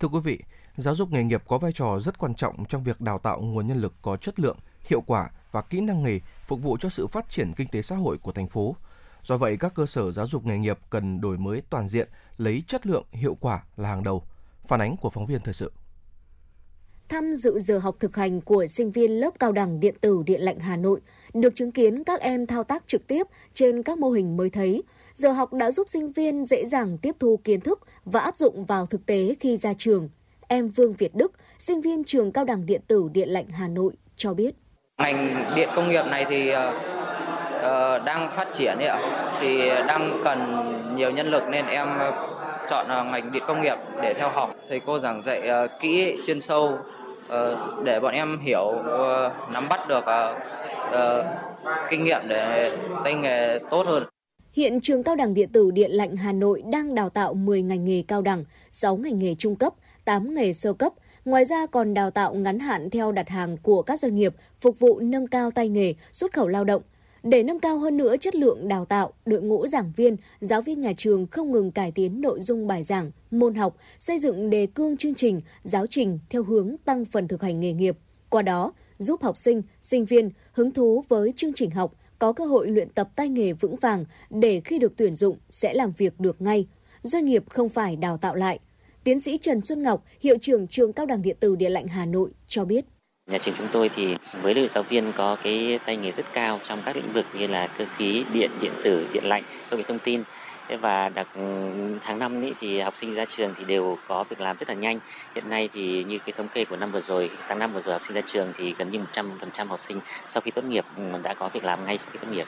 Thưa 0.00 0.08
quý 0.08 0.18
vị, 0.24 0.38
giáo 0.76 0.94
dục 0.94 1.12
nghề 1.12 1.24
nghiệp 1.24 1.42
có 1.48 1.58
vai 1.58 1.72
trò 1.72 1.98
rất 2.00 2.18
quan 2.18 2.34
trọng 2.34 2.64
trong 2.64 2.84
việc 2.84 3.00
đào 3.00 3.18
tạo 3.18 3.40
nguồn 3.40 3.66
nhân 3.66 3.80
lực 3.80 3.92
có 4.02 4.16
chất 4.16 4.40
lượng, 4.40 4.56
hiệu 4.80 5.00
quả 5.00 5.30
và 5.52 5.62
kỹ 5.62 5.80
năng 5.80 6.02
nghề 6.02 6.20
phục 6.46 6.62
vụ 6.62 6.76
cho 6.80 6.88
sự 6.88 7.06
phát 7.06 7.30
triển 7.30 7.52
kinh 7.56 7.68
tế 7.68 7.82
xã 7.82 7.96
hội 7.96 8.18
của 8.18 8.32
thành 8.32 8.48
phố. 8.48 8.76
Do 9.22 9.36
vậy, 9.36 9.56
các 9.56 9.74
cơ 9.74 9.86
sở 9.86 10.12
giáo 10.12 10.26
dục 10.26 10.46
nghề 10.46 10.58
nghiệp 10.58 10.78
cần 10.90 11.20
đổi 11.20 11.38
mới 11.38 11.62
toàn 11.70 11.88
diện, 11.88 12.08
lấy 12.36 12.62
chất 12.68 12.86
lượng, 12.86 13.04
hiệu 13.12 13.36
quả 13.40 13.64
là 13.76 13.88
hàng 13.88 14.02
đầu. 14.02 14.22
Phản 14.66 14.80
ánh 14.80 14.96
của 14.96 15.10
phóng 15.10 15.26
viên 15.26 15.40
thời 15.40 15.54
sự. 15.54 15.72
Tham 17.08 17.34
dự 17.34 17.58
giờ 17.58 17.78
học 17.78 17.96
thực 18.00 18.16
hành 18.16 18.40
của 18.40 18.66
sinh 18.66 18.90
viên 18.90 19.10
lớp 19.10 19.30
cao 19.38 19.52
đẳng 19.52 19.80
điện 19.80 19.94
tử 20.00 20.22
Điện 20.26 20.40
lạnh 20.40 20.60
Hà 20.60 20.76
Nội, 20.76 21.00
được 21.34 21.54
chứng 21.54 21.72
kiến 21.72 22.04
các 22.04 22.20
em 22.20 22.46
thao 22.46 22.64
tác 22.64 22.86
trực 22.86 23.06
tiếp 23.06 23.26
trên 23.52 23.82
các 23.82 23.98
mô 23.98 24.10
hình 24.10 24.36
mới 24.36 24.50
thấy, 24.50 24.82
giờ 25.14 25.32
học 25.32 25.52
đã 25.52 25.70
giúp 25.70 25.88
sinh 25.88 26.12
viên 26.12 26.46
dễ 26.46 26.64
dàng 26.66 26.98
tiếp 26.98 27.16
thu 27.20 27.40
kiến 27.44 27.60
thức 27.60 27.80
và 28.04 28.20
áp 28.20 28.36
dụng 28.36 28.64
vào 28.64 28.86
thực 28.86 29.06
tế 29.06 29.36
khi 29.40 29.56
ra 29.56 29.74
trường. 29.78 30.08
Em 30.52 30.68
Vương 30.68 30.92
Việt 30.92 31.14
Đức, 31.14 31.32
sinh 31.58 31.80
viên 31.80 32.04
trường 32.04 32.32
cao 32.32 32.44
đẳng 32.44 32.66
điện 32.66 32.80
tử 32.86 33.08
Điện 33.12 33.28
lạnh 33.28 33.44
Hà 33.48 33.68
Nội 33.68 33.92
cho 34.16 34.34
biết. 34.34 34.54
Ngành 34.98 35.52
điện 35.56 35.68
công 35.76 35.88
nghiệp 35.88 36.02
này 36.10 36.26
thì 36.28 36.50
uh, 36.50 36.54
đang 38.04 38.30
phát 38.36 38.48
triển 38.54 38.78
ấy 38.78 38.86
ạ, 38.86 38.98
thì 39.40 39.68
đang 39.68 40.20
cần 40.24 40.38
nhiều 40.96 41.10
nhân 41.10 41.26
lực 41.26 41.42
nên 41.50 41.66
em 41.66 41.88
chọn 42.70 42.86
uh, 42.86 43.12
ngành 43.12 43.32
điện 43.32 43.42
công 43.46 43.62
nghiệp 43.62 43.76
để 44.02 44.14
theo 44.14 44.28
học. 44.28 44.56
Thầy 44.68 44.80
cô 44.86 44.98
giảng 44.98 45.22
dạy 45.22 45.68
kỹ 45.80 46.16
chuyên 46.26 46.40
sâu 46.40 46.78
để 47.84 48.00
bọn 48.00 48.14
em 48.14 48.38
hiểu 48.38 48.82
nắm 49.52 49.64
bắt 49.68 49.88
được 49.88 50.04
kinh 51.90 52.04
nghiệm 52.04 52.20
để 52.28 52.76
tay 53.04 53.14
nghề 53.14 53.58
tốt 53.70 53.86
hơn. 53.86 54.04
Hiện 54.52 54.80
trường 54.80 55.02
Cao 55.02 55.16
đẳng 55.16 55.34
Điện 55.34 55.48
tử 55.52 55.70
Điện 55.70 55.90
lạnh 55.90 56.16
Hà 56.16 56.32
Nội 56.32 56.62
đang 56.72 56.94
đào 56.94 57.10
tạo 57.10 57.34
10 57.34 57.62
ngành 57.62 57.84
nghề 57.84 58.02
cao 58.08 58.22
đẳng, 58.22 58.44
6 58.70 58.96
ngành 58.96 59.18
nghề 59.18 59.34
trung 59.34 59.56
cấp, 59.56 59.72
8 60.04 60.34
nghề 60.34 60.52
sơ 60.52 60.72
cấp. 60.72 60.92
Ngoài 61.24 61.44
ra 61.44 61.66
còn 61.66 61.94
đào 61.94 62.10
tạo 62.10 62.34
ngắn 62.34 62.58
hạn 62.58 62.90
theo 62.90 63.12
đặt 63.12 63.28
hàng 63.28 63.56
của 63.56 63.82
các 63.82 63.98
doanh 63.98 64.14
nghiệp 64.14 64.34
phục 64.60 64.78
vụ 64.78 65.00
nâng 65.00 65.26
cao 65.26 65.50
tay 65.50 65.68
nghề, 65.68 65.94
xuất 66.12 66.32
khẩu 66.32 66.46
lao 66.46 66.64
động. 66.64 66.82
Để 67.22 67.42
nâng 67.42 67.60
cao 67.60 67.78
hơn 67.78 67.96
nữa 67.96 68.16
chất 68.16 68.34
lượng 68.34 68.68
đào 68.68 68.84
tạo, 68.84 69.12
đội 69.26 69.42
ngũ 69.42 69.66
giảng 69.66 69.92
viên, 69.96 70.16
giáo 70.40 70.62
viên 70.62 70.80
nhà 70.80 70.92
trường 70.96 71.26
không 71.26 71.50
ngừng 71.50 71.70
cải 71.70 71.92
tiến 71.92 72.20
nội 72.20 72.40
dung 72.40 72.66
bài 72.66 72.82
giảng, 72.82 73.10
môn 73.30 73.54
học, 73.54 73.76
xây 73.98 74.18
dựng 74.18 74.50
đề 74.50 74.66
cương 74.66 74.96
chương 74.96 75.14
trình, 75.14 75.40
giáo 75.62 75.86
trình 75.86 76.18
theo 76.30 76.42
hướng 76.42 76.76
tăng 76.84 77.04
phần 77.04 77.28
thực 77.28 77.42
hành 77.42 77.60
nghề 77.60 77.72
nghiệp. 77.72 77.98
Qua 78.28 78.42
đó, 78.42 78.72
giúp 78.98 79.22
học 79.22 79.36
sinh, 79.36 79.62
sinh 79.80 80.04
viên 80.04 80.30
hứng 80.52 80.70
thú 80.70 81.04
với 81.08 81.32
chương 81.36 81.52
trình 81.52 81.70
học, 81.70 81.94
có 82.18 82.32
cơ 82.32 82.44
hội 82.44 82.68
luyện 82.68 82.88
tập 82.88 83.08
tay 83.16 83.28
nghề 83.28 83.52
vững 83.52 83.76
vàng 83.76 84.04
để 84.30 84.60
khi 84.64 84.78
được 84.78 84.92
tuyển 84.96 85.14
dụng 85.14 85.38
sẽ 85.48 85.74
làm 85.74 85.92
việc 85.96 86.20
được 86.20 86.42
ngay. 86.42 86.66
Doanh 87.02 87.24
nghiệp 87.24 87.44
không 87.48 87.68
phải 87.68 87.96
đào 87.96 88.16
tạo 88.16 88.34
lại. 88.34 88.58
Tiến 89.04 89.20
sĩ 89.20 89.38
Trần 89.38 89.64
Xuân 89.64 89.82
Ngọc, 89.82 90.04
hiệu 90.20 90.36
trưởng 90.40 90.66
trường 90.66 90.92
Cao 90.92 91.06
đẳng 91.06 91.22
Điện 91.22 91.36
tử 91.40 91.56
Điện 91.56 91.72
lạnh 91.72 91.86
Hà 91.88 92.06
Nội 92.06 92.30
cho 92.46 92.64
biết. 92.64 92.84
Nhà 93.30 93.38
trường 93.38 93.54
chúng 93.58 93.68
tôi 93.72 93.90
thì 93.96 94.16
với 94.42 94.54
lượng 94.54 94.68
giáo 94.72 94.82
viên 94.82 95.12
có 95.16 95.36
cái 95.42 95.78
tay 95.86 95.96
nghề 95.96 96.12
rất 96.12 96.32
cao 96.32 96.60
trong 96.64 96.82
các 96.84 96.96
lĩnh 96.96 97.12
vực 97.12 97.26
như 97.38 97.46
là 97.46 97.66
cơ 97.66 97.84
khí, 97.96 98.24
điện, 98.32 98.50
điện 98.60 98.72
tử, 98.84 99.06
điện 99.12 99.24
lạnh, 99.24 99.42
công 99.70 99.80
nghệ 99.80 99.84
thông 99.88 99.98
tin 99.98 100.22
và 100.80 101.08
đặc 101.08 101.28
hàng 102.02 102.18
năm 102.18 102.42
ý, 102.42 102.52
thì 102.60 102.80
học 102.80 102.96
sinh 102.96 103.14
ra 103.14 103.24
trường 103.24 103.54
thì 103.58 103.64
đều 103.64 103.98
có 104.08 104.24
việc 104.24 104.40
làm 104.40 104.56
rất 104.56 104.68
là 104.68 104.74
nhanh. 104.74 104.98
Hiện 105.34 105.50
nay 105.50 105.68
thì 105.72 106.04
như 106.04 106.18
cái 106.18 106.32
thống 106.36 106.48
kê 106.54 106.64
của 106.64 106.76
năm 106.76 106.92
vừa 106.92 107.00
rồi, 107.00 107.30
tháng 107.48 107.58
năm 107.58 107.72
vừa 107.74 107.80
rồi 107.80 107.92
học 107.92 108.02
sinh 108.04 108.14
ra 108.14 108.22
trường 108.26 108.52
thì 108.56 108.74
gần 108.78 108.90
như 108.90 108.98
100% 109.12 109.66
học 109.66 109.80
sinh 109.80 110.00
sau 110.28 110.40
khi 110.40 110.50
tốt 110.50 110.64
nghiệp 110.64 110.84
ừ, 110.96 111.02
đã 111.22 111.34
có 111.34 111.48
việc 111.48 111.64
làm 111.64 111.84
ngay 111.84 111.98
sau 111.98 112.08
khi 112.12 112.18
tốt 112.22 112.28
nghiệp. 112.32 112.46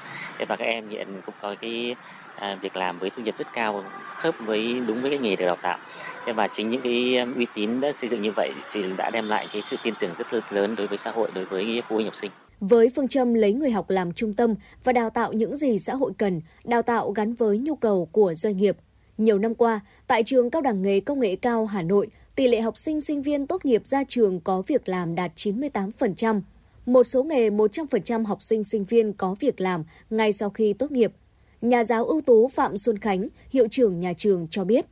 Và 0.49 0.57
các 0.57 0.65
em 0.65 0.89
hiện 0.89 1.09
cũng 1.27 1.35
có 1.41 1.55
cái 1.61 1.97
à, 2.37 2.59
việc 2.62 2.76
làm 2.76 2.99
với 2.99 3.11
thu 3.11 3.23
nhập 3.23 3.35
rất 3.38 3.47
cao 3.55 3.85
khớp 4.17 4.35
với 4.38 4.83
đúng 4.87 5.03
với 5.03 5.11
cái 5.11 5.19
nghề 5.19 5.37
được 5.37 5.47
đào 5.47 5.57
tạo 5.62 5.79
và 6.26 6.49
chính 6.49 6.69
những 6.69 6.81
cái 6.81 7.19
um, 7.19 7.35
uy 7.35 7.47
tín 7.55 7.81
đã 7.81 7.93
xây 7.93 8.09
dựng 8.09 8.23
như 8.23 8.33
vậy 8.37 8.53
thì 8.73 8.83
đã 8.97 9.11
đem 9.11 9.29
lại 9.29 9.47
cái 9.53 9.62
sự 9.62 9.76
tin 9.83 9.95
tưởng 10.00 10.11
rất 10.19 10.53
lớn 10.53 10.75
đối 10.76 10.87
với 10.87 10.99
xã 10.99 11.11
hội 11.11 11.31
đối 11.35 11.45
với 11.45 11.83
phụ 11.88 11.95
huynh 11.95 12.07
học 12.07 12.14
sinh 12.14 12.31
với 12.61 12.91
phương 12.97 13.09
châm 13.09 13.35
lấy 13.35 13.53
người 13.53 13.71
học 13.71 13.91
làm 13.91 14.12
trung 14.12 14.35
tâm 14.35 14.55
và 14.85 14.93
đào 14.93 15.11
tạo 15.11 15.33
những 15.33 15.57
gì 15.57 15.79
xã 15.79 15.95
hội 15.95 16.12
cần, 16.19 16.41
đào 16.64 16.83
tạo 16.83 17.11
gắn 17.11 17.35
với 17.35 17.59
nhu 17.59 17.75
cầu 17.75 18.09
của 18.12 18.35
doanh 18.35 18.57
nghiệp. 18.57 18.76
Nhiều 19.19 19.38
năm 19.38 19.55
qua, 19.55 19.81
tại 20.07 20.23
trường 20.23 20.50
Cao 20.50 20.62
đẳng 20.62 20.83
nghề 20.83 21.00
công 21.00 21.21
nghệ 21.21 21.37
cao 21.37 21.67
Hà 21.67 21.83
Nội, 21.83 22.09
tỷ 22.37 22.49
lệ 22.49 22.61
học 22.61 22.79
sinh 22.79 23.00
sinh 23.00 23.23
viên 23.23 23.47
tốt 23.47 23.64
nghiệp 23.64 23.87
ra 23.87 24.05
trường 24.09 24.41
có 24.41 24.62
việc 24.67 24.88
làm 24.88 25.14
đạt 25.14 25.33
98%. 25.37 26.41
Một 26.87 27.05
số 27.05 27.23
nghề 27.23 27.50
100% 27.50 28.26
học 28.26 28.43
sinh 28.43 28.64
sinh 28.64 28.85
viên 28.85 29.12
có 29.12 29.37
việc 29.41 29.61
làm 29.61 29.85
ngay 30.11 30.33
sau 30.33 30.50
khi 30.50 30.73
tốt 30.73 30.91
nghiệp. 30.91 31.12
Nhà 31.61 31.85
giáo 31.85 32.05
ưu 32.05 32.21
tú 32.21 32.49
Phạm 32.49 32.79
Xuân 32.79 32.99
Khánh, 32.99 33.29
hiệu 33.51 33.67
trưởng 33.71 34.01
nhà 34.01 34.13
trường 34.17 34.47
cho 34.51 34.65
biết, 34.65 34.87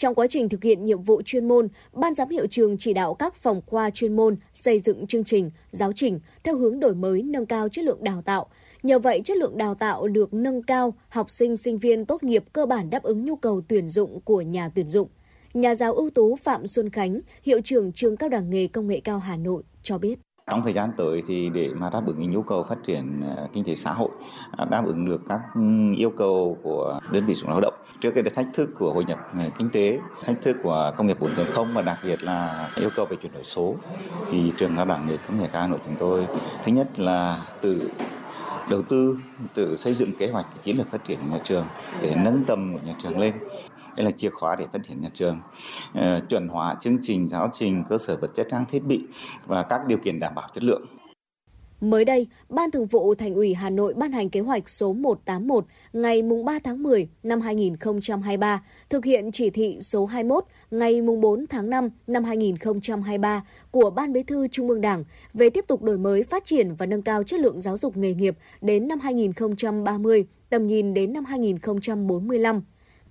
trong 0.00 0.14
quá 0.14 0.26
trình 0.30 0.48
thực 0.48 0.64
hiện 0.64 0.84
nhiệm 0.84 1.02
vụ 1.02 1.22
chuyên 1.24 1.48
môn, 1.48 1.68
Ban 1.92 2.14
giám 2.14 2.28
hiệu 2.28 2.46
trường 2.46 2.78
chỉ 2.78 2.92
đạo 2.92 3.14
các 3.14 3.34
phòng 3.34 3.60
khoa 3.66 3.90
chuyên 3.90 4.16
môn 4.16 4.36
xây 4.54 4.78
dựng 4.78 5.06
chương 5.06 5.24
trình, 5.24 5.50
giáo 5.70 5.92
trình 5.92 6.20
theo 6.44 6.56
hướng 6.56 6.80
đổi 6.80 6.94
mới 6.94 7.22
nâng 7.22 7.46
cao 7.46 7.68
chất 7.68 7.84
lượng 7.84 8.04
đào 8.04 8.22
tạo. 8.22 8.46
Nhờ 8.82 8.98
vậy, 8.98 9.20
chất 9.24 9.36
lượng 9.36 9.58
đào 9.58 9.74
tạo 9.74 10.08
được 10.08 10.34
nâng 10.34 10.62
cao, 10.62 10.94
học 11.08 11.30
sinh 11.30 11.56
sinh 11.56 11.78
viên 11.78 12.06
tốt 12.06 12.22
nghiệp 12.22 12.44
cơ 12.52 12.66
bản 12.66 12.90
đáp 12.90 13.02
ứng 13.02 13.24
nhu 13.24 13.36
cầu 13.36 13.60
tuyển 13.68 13.88
dụng 13.88 14.20
của 14.20 14.40
nhà 14.40 14.70
tuyển 14.74 14.88
dụng. 14.88 15.08
Nhà 15.54 15.74
giáo 15.74 15.92
ưu 15.94 16.10
tú 16.10 16.36
Phạm 16.36 16.66
Xuân 16.66 16.90
Khánh, 16.90 17.20
hiệu 17.42 17.60
trưởng 17.64 17.92
trường 17.92 18.16
Cao 18.16 18.28
đẳng 18.28 18.50
nghề 18.50 18.66
công 18.66 18.86
nghệ 18.86 19.00
cao 19.00 19.18
Hà 19.18 19.36
Nội 19.36 19.62
cho 19.82 19.98
biết. 19.98 20.18
Trong 20.50 20.62
thời 20.62 20.72
gian 20.72 20.90
tới 20.96 21.22
thì 21.26 21.48
để 21.48 21.68
mà 21.74 21.90
đáp 21.90 22.02
ứng 22.06 22.30
nhu 22.30 22.42
cầu 22.42 22.62
phát 22.62 22.76
triển 22.84 23.22
ờ, 23.36 23.48
kinh 23.52 23.64
tế 23.64 23.74
xã 23.74 23.92
hội, 23.92 24.08
ờ, 24.56 24.64
đáp 24.64 24.86
ứng 24.86 25.06
được 25.06 25.20
các 25.28 25.40
ừ, 25.54 25.60
yêu 25.96 26.10
cầu 26.16 26.58
của 26.62 27.00
đơn 27.10 27.26
vị 27.26 27.34
sử 27.34 27.40
dụng 27.40 27.50
lao 27.50 27.60
động, 27.60 27.74
trước 28.00 28.10
cái 28.14 28.24
thách 28.34 28.46
thức 28.54 28.70
của 28.78 28.92
hội 28.92 29.04
nhập 29.04 29.18
ờ, 29.38 29.50
kinh 29.58 29.70
tế, 29.70 29.98
thách 30.24 30.42
thức 30.42 30.56
của 30.62 30.92
công 30.96 31.06
nghiệp 31.06 31.20
4.0 31.20 31.66
và 31.74 31.82
đặc 31.82 31.98
biệt 32.04 32.24
là 32.24 32.68
yêu 32.76 32.90
cầu 32.96 33.06
về 33.06 33.16
chuyển 33.16 33.32
đổi 33.32 33.44
số 33.44 33.74
thì 34.30 34.52
trường 34.56 34.76
cao 34.76 34.84
đẳng 34.84 35.06
nghề 35.08 35.16
công 35.16 35.40
nghệ 35.40 35.48
cao 35.52 35.62
Hà 35.62 35.68
Nội 35.68 35.78
chúng 35.86 35.96
tôi 35.98 36.26
thứ 36.64 36.72
nhất 36.72 37.00
là 37.00 37.46
từ 37.60 37.90
đầu 38.70 38.82
tư 38.82 39.18
tự 39.54 39.76
xây 39.76 39.94
dựng 39.94 40.12
kế 40.12 40.30
hoạch 40.30 40.46
chiến 40.62 40.78
lược 40.78 40.90
phát 40.90 41.04
triển 41.04 41.18
nhà 41.30 41.38
trường 41.44 41.64
để 42.02 42.14
nâng 42.24 42.44
tầm 42.44 42.72
của 42.72 42.86
nhà 42.86 42.94
trường 43.02 43.18
lên 43.18 43.32
đây 44.00 44.04
là 44.04 44.16
chìa 44.16 44.30
khóa 44.30 44.56
để 44.56 44.66
phát 44.72 44.78
triển 44.88 45.00
nhà 45.00 45.08
trường 45.14 45.40
uh, 45.98 46.28
chuẩn 46.28 46.48
hóa 46.48 46.76
chương 46.80 46.98
trình 47.02 47.28
giáo 47.28 47.50
trình 47.52 47.84
cơ 47.88 47.98
sở 47.98 48.16
vật 48.16 48.30
chất 48.34 48.46
trang 48.50 48.64
thiết 48.68 48.84
bị 48.84 49.00
và 49.46 49.62
các 49.62 49.86
điều 49.86 49.98
kiện 49.98 50.20
đảm 50.20 50.34
bảo 50.34 50.48
chất 50.54 50.64
lượng. 50.64 50.82
Mới 51.80 52.04
đây, 52.04 52.26
Ban 52.48 52.70
Thường 52.70 52.86
vụ 52.86 53.14
Thành 53.14 53.34
ủy 53.34 53.54
Hà 53.54 53.70
Nội 53.70 53.94
ban 53.94 54.12
hành 54.12 54.30
kế 54.30 54.40
hoạch 54.40 54.68
số 54.68 54.92
181 54.92 55.64
ngày 55.92 56.22
3 56.46 56.58
tháng 56.64 56.82
10 56.82 57.08
năm 57.22 57.40
2023, 57.40 58.62
thực 58.90 59.04
hiện 59.04 59.32
chỉ 59.32 59.50
thị 59.50 59.78
số 59.80 60.06
21 60.06 60.44
ngày 60.70 61.02
4 61.02 61.46
tháng 61.46 61.70
5 61.70 61.88
năm 62.06 62.24
2023 62.24 63.44
của 63.70 63.90
Ban 63.90 64.12
Bí 64.12 64.22
thư 64.22 64.48
Trung 64.48 64.68
ương 64.68 64.80
Đảng 64.80 65.04
về 65.34 65.50
tiếp 65.50 65.64
tục 65.68 65.82
đổi 65.82 65.98
mới, 65.98 66.22
phát 66.22 66.44
triển 66.44 66.74
và 66.74 66.86
nâng 66.86 67.02
cao 67.02 67.22
chất 67.22 67.40
lượng 67.40 67.60
giáo 67.60 67.78
dục 67.78 67.96
nghề 67.96 68.14
nghiệp 68.14 68.36
đến 68.60 68.88
năm 68.88 69.00
2030, 69.00 70.26
tầm 70.50 70.66
nhìn 70.66 70.94
đến 70.94 71.12
năm 71.12 71.24
2045 71.24 72.62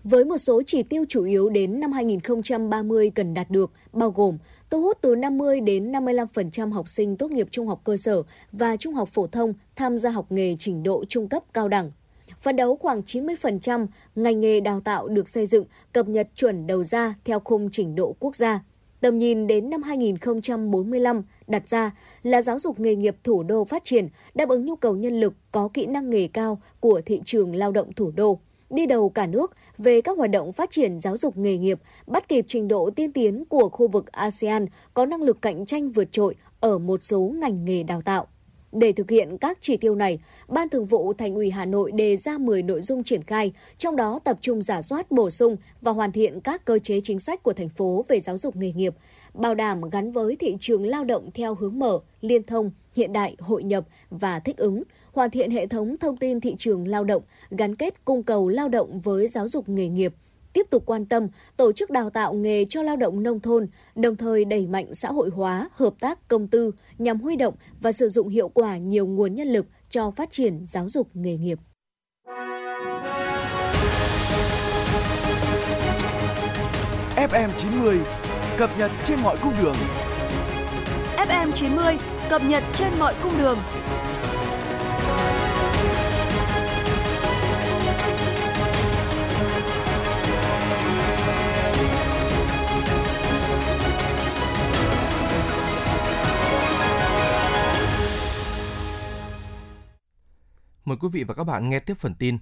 với 0.03 0.25
một 0.25 0.37
số 0.37 0.61
chỉ 0.65 0.83
tiêu 0.83 1.05
chủ 1.09 1.23
yếu 1.23 1.49
đến 1.49 1.79
năm 1.79 1.91
2030 1.91 3.11
cần 3.15 3.33
đạt 3.33 3.51
được, 3.51 3.71
bao 3.93 4.11
gồm 4.11 4.37
thu 4.69 4.81
hút 4.81 4.97
từ 5.01 5.15
50 5.15 5.61
đến 5.61 5.91
55% 5.91 6.71
học 6.71 6.89
sinh 6.89 7.17
tốt 7.17 7.31
nghiệp 7.31 7.47
trung 7.51 7.67
học 7.67 7.81
cơ 7.83 7.97
sở 7.97 8.23
và 8.51 8.77
trung 8.77 8.93
học 8.93 9.09
phổ 9.09 9.27
thông 9.27 9.53
tham 9.75 9.97
gia 9.97 10.09
học 10.09 10.31
nghề 10.31 10.55
trình 10.59 10.83
độ 10.83 11.05
trung 11.05 11.29
cấp 11.29 11.43
cao 11.53 11.67
đẳng. 11.67 11.91
Phấn 12.39 12.55
đấu 12.55 12.75
khoảng 12.75 13.01
90% 13.01 13.87
ngành 14.15 14.39
nghề 14.39 14.59
đào 14.59 14.79
tạo 14.79 15.07
được 15.07 15.29
xây 15.29 15.45
dựng, 15.45 15.65
cập 15.93 16.07
nhật 16.07 16.27
chuẩn 16.35 16.67
đầu 16.67 16.83
ra 16.83 17.15
theo 17.25 17.39
khung 17.39 17.69
trình 17.71 17.95
độ 17.95 18.15
quốc 18.19 18.35
gia. 18.35 18.63
Tầm 19.01 19.17
nhìn 19.17 19.47
đến 19.47 19.69
năm 19.69 19.83
2045 19.83 21.21
đặt 21.47 21.69
ra 21.69 21.91
là 22.23 22.41
giáo 22.41 22.59
dục 22.59 22.79
nghề 22.79 22.95
nghiệp 22.95 23.15
thủ 23.23 23.43
đô 23.43 23.63
phát 23.63 23.83
triển, 23.83 24.07
đáp 24.35 24.49
ứng 24.49 24.65
nhu 24.65 24.75
cầu 24.75 24.95
nhân 24.95 25.19
lực 25.19 25.33
có 25.51 25.69
kỹ 25.73 25.85
năng 25.85 26.09
nghề 26.09 26.27
cao 26.27 26.61
của 26.79 27.01
thị 27.05 27.21
trường 27.25 27.55
lao 27.55 27.71
động 27.71 27.93
thủ 27.93 28.11
đô 28.15 28.39
đi 28.69 28.85
đầu 28.85 29.09
cả 29.09 29.25
nước 29.25 29.51
về 29.77 30.01
các 30.01 30.17
hoạt 30.17 30.31
động 30.31 30.51
phát 30.51 30.71
triển 30.71 30.99
giáo 30.99 31.17
dục 31.17 31.37
nghề 31.37 31.57
nghiệp, 31.57 31.79
bắt 32.07 32.27
kịp 32.27 32.45
trình 32.47 32.67
độ 32.67 32.89
tiên 32.95 33.11
tiến 33.11 33.45
của 33.45 33.69
khu 33.69 33.87
vực 33.87 34.11
ASEAN 34.11 34.65
có 34.93 35.05
năng 35.05 35.21
lực 35.21 35.41
cạnh 35.41 35.65
tranh 35.65 35.89
vượt 35.89 36.11
trội 36.11 36.35
ở 36.59 36.77
một 36.77 37.03
số 37.03 37.33
ngành 37.35 37.65
nghề 37.65 37.83
đào 37.83 38.01
tạo. 38.01 38.27
Để 38.71 38.91
thực 38.91 39.09
hiện 39.09 39.37
các 39.37 39.57
chỉ 39.61 39.77
tiêu 39.77 39.95
này, 39.95 40.19
Ban 40.47 40.69
Thường 40.69 40.85
vụ 40.85 41.13
Thành 41.13 41.35
ủy 41.35 41.51
Hà 41.51 41.65
Nội 41.65 41.91
đề 41.91 42.17
ra 42.17 42.37
10 42.37 42.63
nội 42.63 42.81
dung 42.81 43.03
triển 43.03 43.23
khai, 43.23 43.51
trong 43.77 43.95
đó 43.95 44.19
tập 44.23 44.37
trung 44.41 44.61
giả 44.61 44.81
soát 44.81 45.11
bổ 45.11 45.29
sung 45.29 45.55
và 45.81 45.91
hoàn 45.91 46.11
thiện 46.11 46.41
các 46.41 46.65
cơ 46.65 46.79
chế 46.79 46.99
chính 47.03 47.19
sách 47.19 47.43
của 47.43 47.53
thành 47.53 47.69
phố 47.69 48.05
về 48.07 48.19
giáo 48.19 48.37
dục 48.37 48.55
nghề 48.55 48.71
nghiệp, 48.71 48.95
bảo 49.33 49.55
đảm 49.55 49.81
gắn 49.89 50.11
với 50.11 50.35
thị 50.35 50.55
trường 50.59 50.85
lao 50.85 51.03
động 51.03 51.29
theo 51.33 51.55
hướng 51.55 51.79
mở, 51.79 51.99
liên 52.21 52.43
thông, 52.43 52.71
hiện 52.95 53.13
đại, 53.13 53.35
hội 53.39 53.63
nhập 53.63 53.85
và 54.09 54.39
thích 54.39 54.57
ứng, 54.57 54.83
hoàn 55.13 55.29
thiện 55.29 55.51
hệ 55.51 55.67
thống 55.67 55.97
thông 55.97 56.17
tin 56.17 56.39
thị 56.39 56.55
trường 56.57 56.87
lao 56.87 57.03
động, 57.03 57.23
gắn 57.49 57.75
kết 57.75 58.05
cung 58.05 58.23
cầu 58.23 58.49
lao 58.49 58.69
động 58.69 58.99
với 58.99 59.27
giáo 59.27 59.47
dục 59.47 59.69
nghề 59.69 59.87
nghiệp, 59.87 60.13
tiếp 60.53 60.67
tục 60.69 60.83
quan 60.85 61.05
tâm 61.05 61.27
tổ 61.57 61.71
chức 61.71 61.89
đào 61.89 62.09
tạo 62.09 62.33
nghề 62.33 62.65
cho 62.65 62.81
lao 62.81 62.95
động 62.95 63.23
nông 63.23 63.39
thôn, 63.39 63.67
đồng 63.95 64.15
thời 64.15 64.45
đẩy 64.45 64.67
mạnh 64.67 64.93
xã 64.93 65.11
hội 65.11 65.29
hóa, 65.29 65.69
hợp 65.71 65.93
tác 65.99 66.27
công 66.27 66.47
tư 66.47 66.71
nhằm 66.97 67.19
huy 67.19 67.35
động 67.35 67.53
và 67.81 67.91
sử 67.91 68.09
dụng 68.09 68.27
hiệu 68.27 68.49
quả 68.49 68.77
nhiều 68.77 69.07
nguồn 69.07 69.35
nhân 69.35 69.47
lực 69.47 69.65
cho 69.89 70.11
phát 70.11 70.31
triển 70.31 70.65
giáo 70.65 70.89
dục 70.89 71.07
nghề 71.13 71.37
nghiệp. 71.37 71.59
FM 77.15 77.49
90 77.57 77.99
cập 78.57 78.69
nhật 78.77 78.91
trên 79.03 79.19
mọi 79.23 79.37
cung 79.43 79.53
đường. 79.61 79.75
FM 81.17 81.51
90 81.51 81.97
cập 82.29 82.41
nhật 82.43 82.63
trên 82.73 82.87
mọi 82.99 83.13
cung 83.23 83.37
đường. 83.37 83.57
Mời 100.89 100.97
quý 101.01 101.07
vị 101.11 101.23
và 101.23 101.33
các 101.33 101.43
bạn 101.43 101.69
nghe 101.69 101.79
tiếp 101.79 101.97
phần 101.99 102.15
tin. 102.15 102.37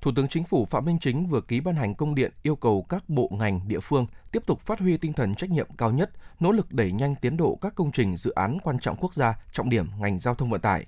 Thủ 0.00 0.10
tướng 0.16 0.28
Chính 0.28 0.44
phủ 0.44 0.64
Phạm 0.64 0.84
Minh 0.84 0.98
Chính 1.00 1.26
vừa 1.26 1.40
ký 1.40 1.60
ban 1.60 1.74
hành 1.74 1.94
công 1.94 2.14
điện 2.14 2.32
yêu 2.42 2.56
cầu 2.56 2.86
các 2.88 3.08
bộ 3.08 3.30
ngành, 3.38 3.60
địa 3.68 3.80
phương 3.80 4.06
tiếp 4.32 4.42
tục 4.46 4.60
phát 4.60 4.80
huy 4.80 4.96
tinh 4.96 5.12
thần 5.12 5.34
trách 5.34 5.50
nhiệm 5.50 5.66
cao 5.78 5.90
nhất, 5.90 6.10
nỗ 6.40 6.52
lực 6.52 6.72
đẩy 6.72 6.92
nhanh 6.92 7.14
tiến 7.14 7.36
độ 7.36 7.58
các 7.60 7.74
công 7.74 7.92
trình 7.92 8.16
dự 8.16 8.30
án 8.30 8.58
quan 8.62 8.78
trọng 8.78 8.96
quốc 8.96 9.14
gia, 9.14 9.34
trọng 9.52 9.70
điểm 9.70 9.86
ngành 10.00 10.18
giao 10.18 10.34
thông 10.34 10.50
vận 10.50 10.60
tải. 10.60 10.86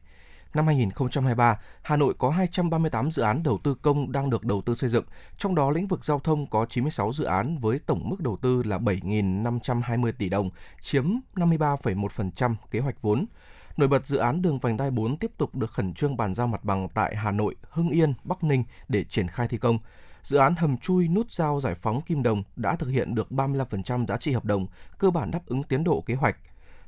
Năm 0.54 0.66
2023, 0.66 1.58
Hà 1.82 1.96
Nội 1.96 2.14
có 2.18 2.30
238 2.30 3.10
dự 3.10 3.22
án 3.22 3.42
đầu 3.42 3.58
tư 3.58 3.74
công 3.74 4.12
đang 4.12 4.30
được 4.30 4.44
đầu 4.44 4.62
tư 4.62 4.74
xây 4.74 4.90
dựng, 4.90 5.04
trong 5.38 5.54
đó 5.54 5.70
lĩnh 5.70 5.86
vực 5.86 6.04
giao 6.04 6.18
thông 6.18 6.46
có 6.46 6.66
96 6.66 7.12
dự 7.12 7.24
án 7.24 7.58
với 7.58 7.78
tổng 7.78 8.08
mức 8.08 8.20
đầu 8.20 8.36
tư 8.36 8.62
là 8.62 8.78
7.520 8.78 10.12
tỷ 10.18 10.28
đồng, 10.28 10.50
chiếm 10.80 11.04
53,1% 11.34 12.54
kế 12.70 12.80
hoạch 12.80 13.02
vốn. 13.02 13.26
Nổi 13.76 13.88
bật 13.88 14.06
dự 14.06 14.16
án 14.16 14.42
đường 14.42 14.58
vành 14.58 14.76
đai 14.76 14.90
4 14.90 15.16
tiếp 15.16 15.30
tục 15.38 15.54
được 15.54 15.70
khẩn 15.70 15.94
trương 15.94 16.16
bàn 16.16 16.34
giao 16.34 16.46
mặt 16.46 16.64
bằng 16.64 16.88
tại 16.88 17.16
Hà 17.16 17.30
Nội, 17.30 17.56
Hưng 17.70 17.90
Yên, 17.90 18.14
Bắc 18.24 18.44
Ninh 18.44 18.64
để 18.88 19.04
triển 19.04 19.28
khai 19.28 19.48
thi 19.48 19.58
công. 19.58 19.78
Dự 20.22 20.38
án 20.38 20.54
hầm 20.56 20.76
chui 20.78 21.08
nút 21.08 21.32
giao 21.32 21.60
giải 21.60 21.74
phóng 21.74 22.00
Kim 22.02 22.22
Đồng 22.22 22.42
đã 22.56 22.76
thực 22.76 22.88
hiện 22.88 23.14
được 23.14 23.30
35% 23.30 24.06
giá 24.06 24.16
trị 24.16 24.32
hợp 24.32 24.44
đồng, 24.44 24.66
cơ 24.98 25.10
bản 25.10 25.30
đáp 25.30 25.46
ứng 25.46 25.62
tiến 25.62 25.84
độ 25.84 26.00
kế 26.00 26.14
hoạch. 26.14 26.36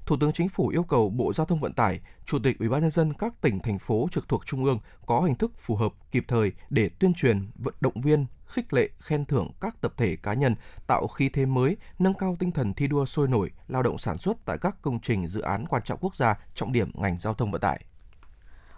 Thủ 0.06 0.16
tướng 0.20 0.32
Chính 0.32 0.48
phủ 0.48 0.68
yêu 0.68 0.82
cầu 0.82 1.10
Bộ 1.10 1.32
Giao 1.32 1.46
thông 1.46 1.60
Vận 1.60 1.72
tải, 1.72 2.00
Chủ 2.26 2.38
tịch 2.38 2.58
Ủy 2.58 2.68
ban 2.68 2.82
nhân 2.82 2.90
dân 2.90 3.12
các 3.12 3.40
tỉnh 3.40 3.58
thành 3.58 3.78
phố 3.78 4.08
trực 4.12 4.28
thuộc 4.28 4.46
trung 4.46 4.64
ương 4.64 4.78
có 5.06 5.20
hình 5.20 5.34
thức 5.34 5.52
phù 5.58 5.76
hợp, 5.76 5.92
kịp 6.12 6.24
thời 6.28 6.52
để 6.70 6.88
tuyên 6.88 7.14
truyền, 7.14 7.48
vận 7.54 7.74
động 7.80 8.00
viên, 8.00 8.26
khích 8.46 8.72
lệ, 8.72 8.88
khen 8.98 9.24
thưởng 9.24 9.50
các 9.60 9.80
tập 9.80 9.92
thể 9.96 10.16
cá 10.16 10.34
nhân, 10.34 10.54
tạo 10.86 11.06
khí 11.06 11.28
thế 11.28 11.46
mới, 11.46 11.76
nâng 11.98 12.14
cao 12.14 12.36
tinh 12.38 12.52
thần 12.52 12.74
thi 12.74 12.86
đua 12.86 13.04
sôi 13.04 13.28
nổi, 13.28 13.50
lao 13.68 13.82
động 13.82 13.98
sản 13.98 14.18
xuất 14.18 14.36
tại 14.44 14.58
các 14.60 14.76
công 14.82 15.00
trình 15.00 15.28
dự 15.28 15.40
án 15.40 15.66
quan 15.66 15.82
trọng 15.84 15.98
quốc 16.00 16.16
gia, 16.16 16.34
trọng 16.54 16.72
điểm 16.72 16.90
ngành 16.94 17.16
giao 17.18 17.34
thông 17.34 17.50
vận 17.50 17.60
tải. 17.60 17.84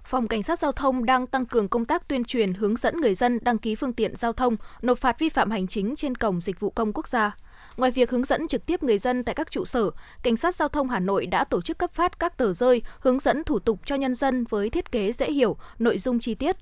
Phòng 0.04 0.28
Cảnh 0.28 0.42
sát 0.42 0.58
Giao 0.58 0.72
thông 0.72 1.04
đang 1.04 1.26
tăng 1.26 1.46
cường 1.46 1.68
công 1.68 1.84
tác 1.84 2.08
tuyên 2.08 2.24
truyền 2.24 2.54
hướng 2.54 2.76
dẫn 2.76 3.00
người 3.00 3.14
dân 3.14 3.38
đăng 3.42 3.58
ký 3.58 3.74
phương 3.74 3.92
tiện 3.92 4.16
giao 4.16 4.32
thông, 4.32 4.56
nộp 4.82 4.98
phạt 4.98 5.18
vi 5.18 5.28
phạm 5.28 5.50
hành 5.50 5.66
chính 5.66 5.96
trên 5.96 6.14
cổng 6.14 6.40
dịch 6.40 6.60
vụ 6.60 6.70
công 6.70 6.92
quốc 6.92 7.08
gia. 7.08 7.36
Ngoài 7.76 7.90
việc 7.90 8.10
hướng 8.10 8.24
dẫn 8.24 8.48
trực 8.48 8.66
tiếp 8.66 8.82
người 8.82 8.98
dân 8.98 9.24
tại 9.24 9.34
các 9.34 9.50
trụ 9.50 9.64
sở, 9.64 9.90
Cảnh 10.22 10.36
sát 10.36 10.56
Giao 10.56 10.68
thông 10.68 10.88
Hà 10.88 11.00
Nội 11.00 11.26
đã 11.26 11.44
tổ 11.44 11.62
chức 11.62 11.78
cấp 11.78 11.90
phát 11.92 12.18
các 12.18 12.36
tờ 12.38 12.52
rơi 12.52 12.82
hướng 13.00 13.18
dẫn 13.18 13.44
thủ 13.44 13.58
tục 13.58 13.80
cho 13.84 13.96
nhân 13.96 14.14
dân 14.14 14.44
với 14.44 14.70
thiết 14.70 14.92
kế 14.92 15.12
dễ 15.12 15.32
hiểu, 15.32 15.56
nội 15.78 15.98
dung 15.98 16.20
chi 16.20 16.34
tiết. 16.34 16.56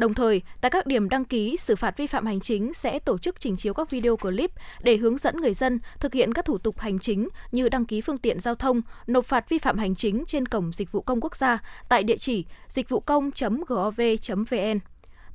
Đồng 0.00 0.14
thời, 0.14 0.42
tại 0.60 0.70
các 0.70 0.86
điểm 0.86 1.08
đăng 1.08 1.24
ký 1.24 1.56
xử 1.56 1.76
phạt 1.76 1.96
vi 1.96 2.06
phạm 2.06 2.26
hành 2.26 2.40
chính 2.40 2.74
sẽ 2.74 2.98
tổ 2.98 3.18
chức 3.18 3.40
trình 3.40 3.56
chiếu 3.56 3.74
các 3.74 3.90
video 3.90 4.16
clip 4.16 4.50
để 4.82 4.96
hướng 4.96 5.18
dẫn 5.18 5.36
người 5.36 5.54
dân 5.54 5.78
thực 6.00 6.14
hiện 6.14 6.34
các 6.34 6.44
thủ 6.44 6.58
tục 6.58 6.78
hành 6.78 6.98
chính 6.98 7.28
như 7.52 7.68
đăng 7.68 7.84
ký 7.84 8.00
phương 8.00 8.18
tiện 8.18 8.40
giao 8.40 8.54
thông, 8.54 8.82
nộp 9.06 9.24
phạt 9.24 9.48
vi 9.48 9.58
phạm 9.58 9.78
hành 9.78 9.94
chính 9.94 10.24
trên 10.26 10.46
cổng 10.46 10.72
dịch 10.72 10.92
vụ 10.92 11.00
công 11.00 11.20
quốc 11.20 11.36
gia 11.36 11.58
tại 11.88 12.02
địa 12.02 12.16
chỉ 12.16 12.44
dịch 12.68 12.88
vụ 12.88 13.00
công.gov.vn. 13.00 14.78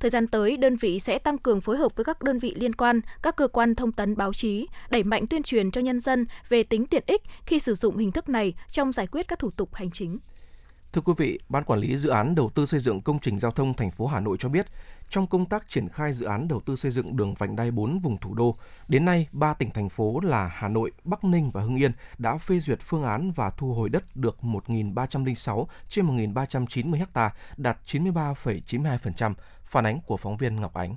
Thời 0.00 0.10
gian 0.10 0.26
tới, 0.26 0.56
đơn 0.56 0.76
vị 0.76 0.98
sẽ 0.98 1.18
tăng 1.18 1.38
cường 1.38 1.60
phối 1.60 1.76
hợp 1.76 1.96
với 1.96 2.04
các 2.04 2.22
đơn 2.22 2.38
vị 2.38 2.54
liên 2.56 2.74
quan, 2.74 3.00
các 3.22 3.36
cơ 3.36 3.48
quan 3.48 3.74
thông 3.74 3.92
tấn 3.92 4.16
báo 4.16 4.32
chí, 4.32 4.66
đẩy 4.90 5.02
mạnh 5.02 5.26
tuyên 5.26 5.42
truyền 5.42 5.70
cho 5.70 5.80
nhân 5.80 6.00
dân 6.00 6.26
về 6.48 6.62
tính 6.62 6.86
tiện 6.86 7.02
ích 7.06 7.22
khi 7.46 7.58
sử 7.58 7.74
dụng 7.74 7.96
hình 7.96 8.12
thức 8.12 8.28
này 8.28 8.54
trong 8.70 8.92
giải 8.92 9.06
quyết 9.06 9.28
các 9.28 9.38
thủ 9.38 9.50
tục 9.50 9.74
hành 9.74 9.90
chính. 9.90 10.18
Thưa 10.96 11.02
quý 11.02 11.12
vị, 11.16 11.38
Ban 11.48 11.64
quản 11.64 11.80
lý 11.80 11.96
dự 11.96 12.08
án 12.08 12.34
đầu 12.34 12.50
tư 12.54 12.66
xây 12.66 12.80
dựng 12.80 13.00
công 13.00 13.18
trình 13.18 13.38
giao 13.38 13.50
thông 13.50 13.74
thành 13.74 13.90
phố 13.90 14.06
Hà 14.06 14.20
Nội 14.20 14.36
cho 14.40 14.48
biết, 14.48 14.66
trong 15.10 15.26
công 15.26 15.46
tác 15.46 15.68
triển 15.68 15.88
khai 15.88 16.12
dự 16.12 16.26
án 16.26 16.48
đầu 16.48 16.60
tư 16.60 16.76
xây 16.76 16.90
dựng 16.90 17.16
đường 17.16 17.34
vành 17.34 17.56
đai 17.56 17.70
4 17.70 17.98
vùng 17.98 18.18
thủ 18.18 18.34
đô, 18.34 18.56
đến 18.88 19.04
nay 19.04 19.28
ba 19.32 19.54
tỉnh 19.54 19.70
thành 19.70 19.88
phố 19.88 20.20
là 20.20 20.50
Hà 20.54 20.68
Nội, 20.68 20.92
Bắc 21.04 21.24
Ninh 21.24 21.50
và 21.50 21.62
Hưng 21.62 21.76
Yên 21.76 21.92
đã 22.18 22.38
phê 22.38 22.60
duyệt 22.60 22.78
phương 22.80 23.04
án 23.04 23.32
và 23.32 23.50
thu 23.50 23.74
hồi 23.74 23.88
đất 23.88 24.16
được 24.16 24.36
1.306 24.42 25.66
trên 25.88 26.06
1.390 26.06 27.04
ha, 27.14 27.34
đạt 27.56 27.78
93,92%, 27.86 29.34
phản 29.64 29.86
ánh 29.86 30.00
của 30.06 30.16
phóng 30.16 30.36
viên 30.36 30.60
Ngọc 30.60 30.74
Ánh. 30.74 30.96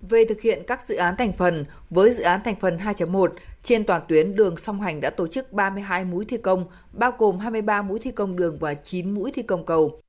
Về 0.00 0.24
thực 0.24 0.40
hiện 0.40 0.62
các 0.66 0.88
dự 0.88 0.94
án 0.94 1.16
thành 1.16 1.32
phần, 1.32 1.64
với 1.90 2.12
dự 2.12 2.22
án 2.22 2.40
thành 2.44 2.54
phần 2.60 2.78
2.1, 2.78 3.28
trên 3.62 3.84
toàn 3.84 4.02
tuyến 4.08 4.36
đường 4.36 4.56
song 4.56 4.80
hành 4.80 5.00
đã 5.00 5.10
tổ 5.10 5.26
chức 5.26 5.52
32 5.52 6.04
mũi 6.04 6.24
thi 6.24 6.36
công, 6.36 6.66
bao 6.92 7.12
gồm 7.18 7.38
23 7.38 7.82
mũi 7.82 7.98
thi 7.98 8.10
công 8.10 8.36
đường 8.36 8.58
và 8.58 8.74
9 8.74 9.10
mũi 9.10 9.32
thi 9.34 9.42
công 9.42 9.66
cầu. 9.66 10.00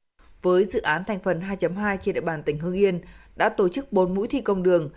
Với 0.42 0.66
dự 0.66 0.82
án 0.82 1.04
thành 1.04 1.20
phần 1.20 1.40
2.2 1.40 1.98
trên 1.98 2.16
địa 2.16 2.22
bàn 2.22 2.44
tỉnh 2.44 2.60
Hưng 2.60 2.74
Yên, 2.74 3.00
đã 3.36 3.50
tổ 3.50 3.70
chức 3.70 3.92
4 3.92 4.14
mũi 4.14 4.28
thi 4.28 4.42
công 4.42 4.64
đường. 4.64 4.90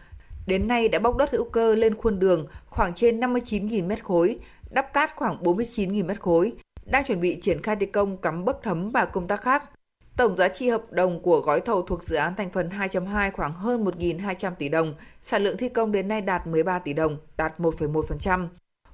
Đến 0.46 0.68
nay 0.68 0.88
đã 0.88 0.98
bóc 0.98 1.16
đất 1.16 1.30
hữu 1.30 1.44
cơ 1.44 1.74
lên 1.74 1.94
khuôn 1.94 2.18
đường 2.18 2.46
khoảng 2.66 2.94
trên 2.94 3.20
59.000 3.20 3.88
m 3.88 4.02
khối, 4.02 4.38
đắp 4.70 4.92
cát 4.92 5.16
khoảng 5.16 5.42
49.000 5.42 6.06
m 6.06 6.16
khối, 6.20 6.52
đang 6.84 7.04
chuẩn 7.04 7.20
bị 7.20 7.40
triển 7.40 7.62
khai 7.62 7.76
thi 7.76 7.86
công 7.86 8.16
cắm 8.16 8.44
bấc 8.44 8.62
thấm 8.62 8.90
và 8.90 9.04
công 9.04 9.26
tác 9.26 9.42
khác. 9.42 9.70
Tổng 10.18 10.36
giá 10.36 10.48
trị 10.48 10.68
hợp 10.68 10.92
đồng 10.92 11.22
của 11.22 11.40
gói 11.40 11.60
thầu 11.60 11.82
thuộc 11.82 12.02
dự 12.02 12.16
án 12.16 12.34
thành 12.34 12.50
phần 12.50 12.68
2.2 12.68 13.30
khoảng 13.30 13.52
hơn 13.52 13.84
1.200 13.84 14.54
tỷ 14.54 14.68
đồng, 14.68 14.94
sản 15.20 15.44
lượng 15.44 15.56
thi 15.56 15.68
công 15.68 15.92
đến 15.92 16.08
nay 16.08 16.20
đạt 16.20 16.46
13 16.46 16.78
tỷ 16.78 16.92
đồng, 16.92 17.18
đạt 17.36 17.60
1,1%. 17.60 18.48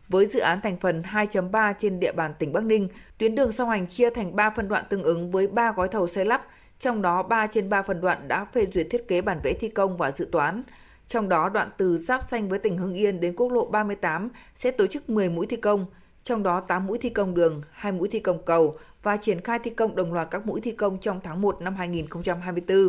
Với 0.09 0.27
dự 0.27 0.41
án 0.41 0.61
thành 0.61 0.77
phần 0.81 1.03
2.3 1.03 1.75
trên 1.79 2.01
địa 2.01 2.13
bàn 2.13 2.35
tỉnh 2.39 2.53
Bắc 2.53 2.65
Ninh, 2.65 2.89
tuyến 3.19 3.35
đường 3.35 3.53
song 3.53 3.69
hành 3.69 3.87
chia 3.87 4.11
thành 4.11 4.37
3 4.37 4.51
phân 4.51 4.69
đoạn 4.69 4.85
tương 4.91 5.03
ứng 5.03 5.31
với 5.31 5.47
3 5.47 5.73
gói 5.73 5.89
thầu 5.89 6.07
xây 6.07 6.25
lắp, 6.25 6.47
trong 6.79 7.03
đó 7.03 7.23
3 7.23 7.47
trên 7.47 7.69
3 7.69 7.83
phân 7.83 8.01
đoạn 8.01 8.29
đã 8.29 8.45
phê 8.45 8.67
duyệt 8.75 8.87
thiết 8.91 9.09
kế 9.09 9.21
bản 9.21 9.41
vẽ 9.43 9.53
thi 9.53 9.69
công 9.69 9.97
và 9.97 10.13
dự 10.17 10.29
toán. 10.33 10.63
Trong 11.09 11.29
đó 11.29 11.49
đoạn 11.49 11.71
từ 11.77 11.99
giáp 11.99 12.29
xanh 12.29 12.49
với 12.49 12.59
tỉnh 12.59 12.79
Hưng 12.79 12.95
Yên 12.95 13.21
đến 13.21 13.37
quốc 13.37 13.53
lộ 13.53 13.67
38 13.67 14.29
sẽ 14.55 14.71
tổ 14.71 14.87
chức 14.87 15.11
10 15.11 15.29
mũi 15.29 15.47
thi 15.47 15.57
công, 15.57 15.87
trong 16.25 16.43
đó 16.43 16.61
8 16.61 16.87
mũi 16.87 16.99
thi 16.99 17.09
công 17.09 17.35
đường, 17.35 17.63
2 17.71 17.93
mũi 17.93 18.09
thi 18.09 18.21
công 18.21 18.43
cầu 18.43 18.79
và 19.03 19.17
triển 19.17 19.41
khai 19.41 19.59
thi 19.59 19.71
công 19.71 19.97
đồng 19.97 20.13
loạt 20.13 20.29
các 20.31 20.47
mũi 20.47 20.61
thi 20.61 20.71
công 20.71 20.99
trong 21.01 21.21
tháng 21.23 21.41
1 21.41 21.63
năm 21.63 21.77
2024. 21.77 22.89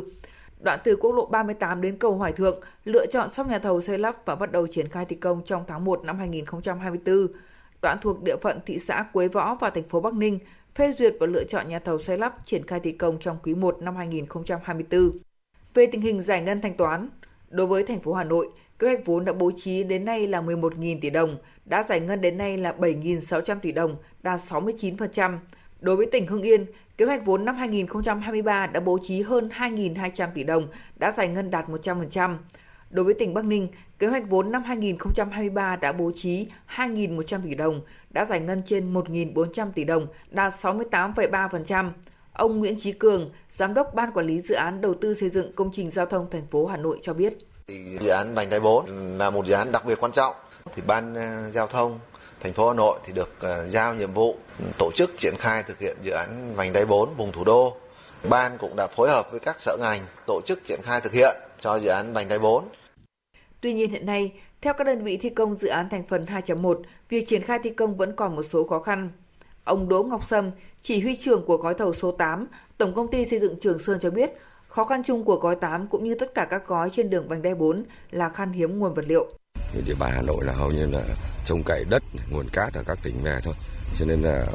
Đoạn 0.63 0.80
từ 0.84 0.95
quốc 0.95 1.12
lộ 1.12 1.26
38 1.26 1.82
đến 1.82 1.98
cầu 1.98 2.15
Hoài 2.15 2.34
Thượng 2.34 2.60
lựa 2.86 3.06
chọn 3.06 3.30
xong 3.30 3.50
nhà 3.50 3.60
thầu 3.60 3.82
xây 3.82 3.98
lắp 3.98 4.15
và 4.26 4.36
bắt 4.36 4.52
đầu 4.52 4.67
triển 4.67 4.89
khai 4.89 5.06
thi 5.06 5.15
công 5.15 5.41
trong 5.45 5.63
tháng 5.67 5.86
1 5.86 6.04
năm 6.04 6.17
2024. 6.17 7.28
Đoạn 7.82 7.98
thuộc 8.02 8.24
địa 8.24 8.36
phận 8.41 8.60
thị 8.65 8.80
xã 8.80 9.06
Quế 9.13 9.28
Võ 9.28 9.56
và 9.56 9.69
thành 9.69 9.89
phố 9.89 10.00
Bắc 10.00 10.13
Ninh 10.13 10.39
phê 10.76 10.93
duyệt 11.00 11.15
và 11.19 11.28
lựa 11.28 11.43
chọn 11.43 11.69
nhà 11.69 11.80
thầu 11.80 12.00
xây 12.00 12.17
lắp 12.17 12.45
triển 12.45 12.67
khai 12.67 12.80
thi 12.80 12.91
công 12.91 13.17
trong 13.19 13.38
quý 13.43 13.56
1 13.56 13.78
năm 13.82 13.95
2024. 13.95 15.12
Về 15.74 15.86
tình 15.86 16.02
hình 16.02 16.21
giải 16.21 16.41
ngân 16.41 16.62
thanh 16.62 16.78
toán, 16.78 17.10
đối 17.50 17.67
với 17.67 17.84
thành 17.84 18.00
phố 18.00 18.13
Hà 18.13 18.24
Nội, 18.24 18.50
kế 18.80 18.88
hoạch 18.88 19.06
vốn 19.06 19.26
đã 19.26 19.34
bố 19.34 19.52
trí 19.58 19.84
đến 19.84 20.06
nay 20.06 20.28
là 20.28 20.42
11.000 20.42 21.00
tỷ 21.02 21.10
đồng, 21.10 21.38
đã 21.66 21.84
giải 21.84 22.00
ngân 22.00 22.22
đến 22.22 22.38
nay 22.38 22.58
là 22.58 22.76
7.600 22.80 23.60
tỷ 23.60 23.72
đồng, 23.72 23.96
đạt 24.24 24.42
69%. 24.42 25.38
Đối 25.82 25.96
với 25.96 26.06
tỉnh 26.06 26.28
Hưng 26.28 26.42
Yên, 26.42 26.66
kế 26.98 27.06
hoạch 27.06 27.26
vốn 27.26 27.46
năm 27.46 27.56
2023 27.56 28.68
đã 28.68 28.80
bố 28.80 29.00
trí 29.04 29.22
hơn 29.22 29.50
2.200 29.58 30.28
tỷ 30.34 30.44
đồng, 30.44 30.68
đã 30.96 31.12
giải 31.12 31.28
ngân 31.28 31.52
đạt 31.52 31.70
100%. 31.70 32.38
Đối 32.90 33.06
với 33.06 33.14
tỉnh 33.14 33.34
Bắc 33.34 33.46
Ninh, 33.46 33.68
kế 34.00 34.08
hoạch 34.08 34.30
vốn 34.30 34.52
năm 34.52 34.64
2023 34.64 35.76
đã 35.76 35.92
bố 35.92 36.12
trí 36.16 36.48
2.100 36.76 37.40
tỷ 37.44 37.56
đồng, 37.56 37.82
đã 38.10 38.26
giải 38.26 38.40
ngân 38.40 38.62
trên 38.66 38.94
1.400 38.94 39.72
tỷ 39.72 39.84
đồng, 39.84 40.08
đạt 40.32 40.54
68,3%. 40.54 41.90
Ông 42.34 42.60
Nguyễn 42.60 42.76
Chí 42.80 42.92
Cường, 42.92 43.30
Giám 43.50 43.74
đốc 43.74 43.94
Ban 43.96 44.12
Quản 44.12 44.26
lý 44.26 44.42
Dự 44.42 44.56
án 44.56 44.82
Đầu 44.82 44.94
tư 44.94 45.14
xây 45.14 45.30
dựng 45.30 45.54
công 45.56 45.70
trình 45.74 45.92
giao 45.92 46.06
thông 46.06 46.30
thành 46.32 46.48
phố 46.52 46.66
Hà 46.66 46.78
Nội 46.78 47.00
cho 47.02 47.14
biết. 47.14 47.34
Dự 47.67 48.10
án 48.10 48.36
vành 48.36 48.49
đai 48.49 48.60
4 48.60 49.17
là 49.17 49.30
một 49.30 49.45
dự 49.45 49.54
án 49.54 49.71
đặc 49.71 49.86
biệt 49.86 49.97
quan 49.99 50.12
trọng. 50.12 50.36
Thì 50.75 50.82
Ban 50.88 51.15
ờ, 51.15 51.51
Giao 51.51 51.67
thông 51.67 51.99
thành 52.39 52.54
phố 52.54 52.67
Hà 52.67 52.73
Nội 52.73 52.99
thì 53.04 53.13
được 53.13 53.39
ờ, 53.39 53.67
giao 53.69 53.93
nhiệm 53.93 54.13
vụ 54.13 54.36
tổ 54.78 54.91
chức 54.95 55.12
triển 55.17 55.34
khai 55.38 55.63
thực 55.63 55.80
hiện 55.80 55.97
dự 56.01 56.12
án 56.12 56.56
vành 56.56 56.73
đai 56.73 56.86
4 56.86 57.15
vùng 57.17 57.32
thủ 57.32 57.43
đô. 57.43 57.78
Ban 58.30 58.58
cũng 58.58 58.75
đã 58.75 58.88
phối 58.88 59.10
hợp 59.10 59.32
với 59.32 59.39
các 59.39 59.60
sở 59.60 59.78
ngành 59.82 60.01
tổ 60.28 60.41
chức 60.45 60.65
triển 60.65 60.80
khai 60.84 61.01
thực 61.01 61.13
hiện 61.13 61.36
cho 61.60 61.75
dự 61.75 61.88
án 61.88 62.13
vành 62.13 62.28
đai 62.28 62.39
4. 62.39 62.65
Tuy 63.62 63.73
nhiên 63.73 63.91
hiện 63.91 64.06
nay, 64.06 64.32
theo 64.62 64.73
các 64.73 64.84
đơn 64.84 65.04
vị 65.04 65.17
thi 65.17 65.30
công 65.30 65.56
dự 65.56 65.67
án 65.67 65.89
thành 65.89 66.04
phần 66.08 66.25
2.1, 66.25 66.82
việc 67.10 67.28
triển 67.28 67.43
khai 67.43 67.60
thi 67.63 67.69
công 67.69 67.97
vẫn 67.97 68.15
còn 68.15 68.36
một 68.36 68.43
số 68.43 68.67
khó 68.67 68.80
khăn. 68.80 69.10
Ông 69.63 69.89
Đỗ 69.89 70.04
Ngọc 70.04 70.28
Sâm, 70.28 70.51
chỉ 70.82 70.99
huy 70.99 71.15
trưởng 71.15 71.45
của 71.45 71.58
gói 71.58 71.73
thầu 71.73 71.93
số 71.93 72.12
8, 72.12 72.47
Tổng 72.78 72.93
công 72.93 73.12
ty 73.12 73.25
xây 73.25 73.39
dựng 73.39 73.60
Trường 73.62 73.80
Sơn 73.80 73.99
cho 73.99 74.10
biết, 74.10 74.32
khó 74.76 74.86
khăn 74.86 75.02
chung 75.04 75.26
của 75.26 75.36
gói 75.36 75.56
8 75.56 75.88
cũng 75.88 76.04
như 76.04 76.16
tất 76.20 76.34
cả 76.36 76.48
các 76.50 76.68
gói 76.68 76.90
trên 76.96 77.10
đường 77.10 77.28
vành 77.28 77.42
đai 77.42 77.56
4 77.56 77.84
là 78.12 78.30
khan 78.30 78.54
hiếm 78.54 78.80
nguồn 78.80 78.94
vật 78.94 79.06
liệu. 79.08 79.28
Địa 79.86 79.94
bàn 80.00 80.12
Hà 80.16 80.22
Nội 80.22 80.46
là 80.46 80.54
hầu 80.54 80.72
như 80.72 80.86
là 80.86 81.02
trông 81.46 81.64
cậy 81.64 81.86
đất, 81.90 82.04
nguồn 82.32 82.46
cát 82.54 82.74
ở 82.74 82.84
các 82.88 82.98
tỉnh 83.04 83.16
về 83.24 83.40
thôi. 83.44 83.54
Cho 84.00 84.06
nên 84.06 84.22
là 84.22 84.46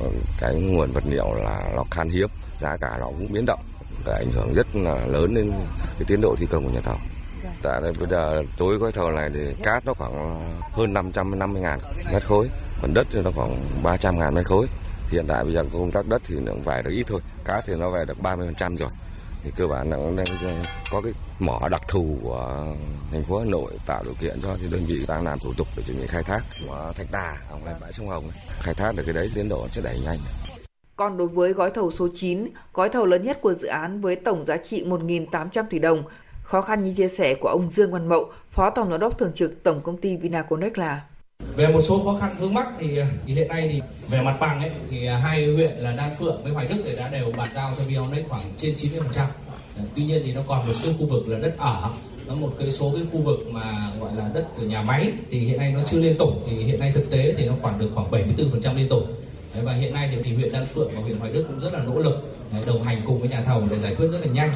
cái 0.40 0.60
nguồn 0.60 0.90
vật 0.92 1.04
liệu 1.06 1.34
là 1.34 1.70
nó 1.76 1.84
khan 1.90 2.08
hiếm, 2.08 2.28
giá 2.58 2.76
cả 2.76 2.96
nó 3.00 3.06
cũng 3.06 3.32
biến 3.32 3.46
động 3.46 3.60
và 4.04 4.14
ảnh 4.14 4.32
hưởng 4.32 4.54
rất 4.54 4.66
là 4.74 5.06
lớn 5.06 5.34
đến 5.34 5.52
cái 5.98 6.04
tiến 6.06 6.20
độ 6.20 6.34
thi 6.38 6.46
công 6.50 6.64
của 6.64 6.70
nhà 6.70 6.80
thầu. 6.80 6.96
Tại 7.62 7.80
đây 7.80 7.92
bây 8.00 8.08
giờ 8.08 8.42
tối 8.58 8.76
gói 8.76 8.92
thầu 8.92 9.10
này 9.10 9.30
thì 9.34 9.40
cát 9.62 9.86
nó 9.86 9.94
khoảng 9.94 10.40
hơn 10.72 10.92
550 10.92 11.62
ngàn 11.62 11.80
mét 12.12 12.24
khối, 12.24 12.48
còn 12.82 12.94
đất 12.94 13.06
thì 13.10 13.20
nó 13.24 13.30
khoảng 13.30 13.64
300 13.82 14.18
ngàn 14.18 14.34
mét 14.34 14.46
khối. 14.46 14.66
Hiện 15.10 15.24
tại 15.28 15.44
bây 15.44 15.52
giờ 15.52 15.64
công 15.72 15.90
tác 15.90 16.06
đất 16.08 16.22
thì 16.26 16.36
nó 16.40 16.52
vài 16.64 16.82
được 16.82 16.90
ít 16.90 17.04
thôi, 17.06 17.20
cát 17.44 17.64
thì 17.66 17.74
nó 17.74 17.90
về 17.90 18.04
được 18.04 18.18
30% 18.22 18.76
rồi 18.76 18.90
thì 19.44 19.50
cơ 19.56 19.66
bản 19.66 19.90
là 19.90 19.96
cũng 19.96 20.16
đang 20.16 20.26
ờ, 20.42 20.54
có 20.90 21.00
cái 21.00 21.12
mỏ 21.38 21.68
đặc 21.70 21.82
thù 21.88 22.18
của 22.22 22.66
thành 23.12 23.22
phố 23.22 23.38
Hà 23.38 23.44
Nội 23.44 23.72
tạo 23.86 24.02
điều 24.04 24.14
kiện 24.20 24.40
cho 24.42 24.56
thì 24.60 24.66
đơn 24.72 24.82
vị 24.86 25.04
đang 25.08 25.24
làm 25.24 25.38
thủ 25.38 25.52
tục 25.56 25.68
để 25.76 25.82
chuẩn 25.86 26.00
bị 26.00 26.06
khai 26.06 26.22
thác 26.22 26.40
của 26.60 26.92
Thạch 26.96 27.06
Đà 27.12 27.36
ở 27.50 27.58
ngoài 27.62 27.74
bãi 27.80 27.92
sông 27.92 28.08
Hồng 28.08 28.30
khai 28.60 28.74
thác 28.74 28.96
được 28.96 29.02
cái 29.06 29.14
đấy 29.14 29.30
tiến 29.34 29.48
độ 29.48 29.68
sẽ 29.68 29.82
đẩy 29.84 30.00
nhanh. 30.04 30.18
Còn 30.96 31.16
đối 31.16 31.28
với 31.28 31.52
gói 31.52 31.70
thầu 31.70 31.90
số 31.90 32.08
9, 32.14 32.48
gói 32.74 32.88
thầu 32.88 33.06
lớn 33.06 33.22
nhất 33.22 33.38
của 33.40 33.54
dự 33.54 33.68
án 33.68 34.00
với 34.00 34.16
tổng 34.16 34.46
giá 34.46 34.56
trị 34.56 34.84
1.800 34.84 35.64
tỷ 35.70 35.78
đồng, 35.78 36.02
khó 36.42 36.60
khăn 36.60 36.82
như 36.82 36.94
chia 36.96 37.08
sẻ 37.08 37.34
của 37.34 37.48
ông 37.48 37.70
Dương 37.70 37.92
Văn 37.92 38.08
Mậu, 38.08 38.32
Phó 38.50 38.70
Tổng 38.70 38.90
giám 38.90 39.00
đốc 39.00 39.18
thường 39.18 39.32
trực 39.34 39.62
Tổng 39.62 39.80
công 39.82 39.96
ty 39.96 40.16
Vinaconex 40.16 40.72
là 40.74 41.00
về 41.60 41.68
một 41.68 41.80
số 41.80 42.04
khó 42.04 42.18
khăn 42.20 42.36
vướng 42.38 42.54
mắc 42.54 42.68
thì, 42.80 42.98
à, 42.98 43.06
thì 43.26 43.34
hiện 43.34 43.48
nay 43.48 43.68
thì 43.72 43.80
về 44.08 44.20
mặt 44.20 44.36
bằng 44.40 44.60
ấy 44.60 44.70
thì 44.90 45.06
à, 45.06 45.16
hai 45.16 45.46
huyện 45.46 45.76
là 45.76 45.92
Đan 45.96 46.14
Phượng 46.18 46.42
với 46.42 46.52
Hoài 46.52 46.66
Đức 46.66 46.76
thì 46.84 46.96
đã 46.96 47.08
đều 47.08 47.32
bàn 47.36 47.48
giao 47.54 47.74
cho 47.78 47.84
Vionex 47.84 48.26
khoảng 48.28 48.42
trên 48.56 48.74
90%. 48.76 49.24
Ờ, 49.76 49.82
tuy 49.96 50.04
nhiên 50.04 50.22
thì 50.24 50.32
nó 50.32 50.40
còn 50.46 50.66
một 50.66 50.72
số 50.82 50.88
khu 50.98 51.06
vực 51.06 51.28
là 51.28 51.38
đất 51.38 51.54
ở 51.58 51.90
nó 52.28 52.34
một 52.34 52.52
cái 52.58 52.72
số 52.72 52.92
cái 52.94 53.02
khu 53.12 53.20
vực 53.20 53.38
mà 53.50 53.92
gọi 54.00 54.10
là 54.16 54.30
đất 54.34 54.46
của 54.56 54.62
nhà 54.62 54.82
máy 54.82 55.12
thì 55.30 55.38
hiện 55.38 55.58
nay 55.58 55.72
nó 55.72 55.80
chưa 55.86 55.98
liên 55.98 56.18
tục 56.18 56.30
thì 56.46 56.56
hiện 56.56 56.80
nay 56.80 56.92
thực 56.94 57.10
tế 57.10 57.34
thì 57.36 57.46
nó 57.46 57.54
khoảng 57.62 57.78
được 57.78 57.90
khoảng 57.94 58.10
74% 58.10 58.76
liên 58.76 58.88
tục 58.88 59.02
Và 59.62 59.72
hiện 59.72 59.92
nay 59.92 60.10
thì 60.24 60.34
huyện 60.34 60.52
Đan 60.52 60.66
Phượng 60.66 60.90
và 60.94 61.00
huyện 61.00 61.16
Hoài 61.16 61.32
Đức 61.32 61.44
cũng 61.48 61.60
rất 61.60 61.72
là 61.72 61.82
nỗ 61.84 61.98
lực 61.98 62.36
đồng 62.66 62.82
hành 62.82 63.02
cùng 63.06 63.20
với 63.20 63.28
nhà 63.28 63.42
thầu 63.44 63.62
để 63.70 63.78
giải 63.78 63.94
quyết 63.94 64.08
rất 64.08 64.18
là 64.20 64.32
nhanh. 64.32 64.50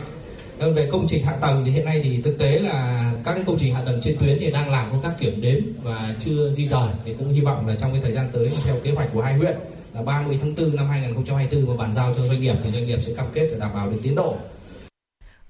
Vâng, 0.58 0.74
về 0.74 0.88
công 0.92 1.06
trình 1.08 1.22
hạ 1.24 1.36
tầng 1.40 1.62
thì 1.64 1.70
hiện 1.70 1.84
nay 1.84 2.00
thì 2.04 2.22
thực 2.22 2.38
tế 2.38 2.58
là 2.58 3.12
các 3.24 3.34
cái 3.34 3.44
công 3.46 3.58
trình 3.58 3.74
hạ 3.74 3.82
tầng 3.86 4.00
trên 4.02 4.16
tuyến 4.20 4.36
thì 4.40 4.50
đang 4.50 4.70
làm 4.70 4.90
công 4.90 5.02
tác 5.02 5.12
kiểm 5.20 5.40
đếm 5.42 5.62
và 5.82 6.14
chưa 6.18 6.52
di 6.52 6.66
rời 6.66 6.88
thì 7.04 7.14
cũng 7.18 7.32
hy 7.32 7.40
vọng 7.40 7.66
là 7.66 7.74
trong 7.80 7.92
cái 7.92 8.00
thời 8.02 8.12
gian 8.12 8.26
tới 8.32 8.50
theo 8.64 8.76
kế 8.82 8.90
hoạch 8.90 9.08
của 9.12 9.20
hai 9.20 9.34
huyện 9.34 9.56
là 9.94 10.02
30 10.02 10.38
tháng 10.42 10.54
4 10.54 10.76
năm 10.76 10.88
2024 10.88 11.66
và 11.66 11.84
bàn 11.84 11.92
giao 11.94 12.14
cho 12.16 12.26
doanh 12.26 12.40
nghiệp 12.40 12.54
thì 12.64 12.70
doanh 12.70 12.86
nghiệp 12.86 12.98
sẽ 13.00 13.12
cam 13.16 13.26
kết 13.34 13.48
để 13.50 13.58
đảm 13.58 13.70
bảo 13.74 13.90
được 13.90 13.98
tiến 14.02 14.14
độ 14.14 14.36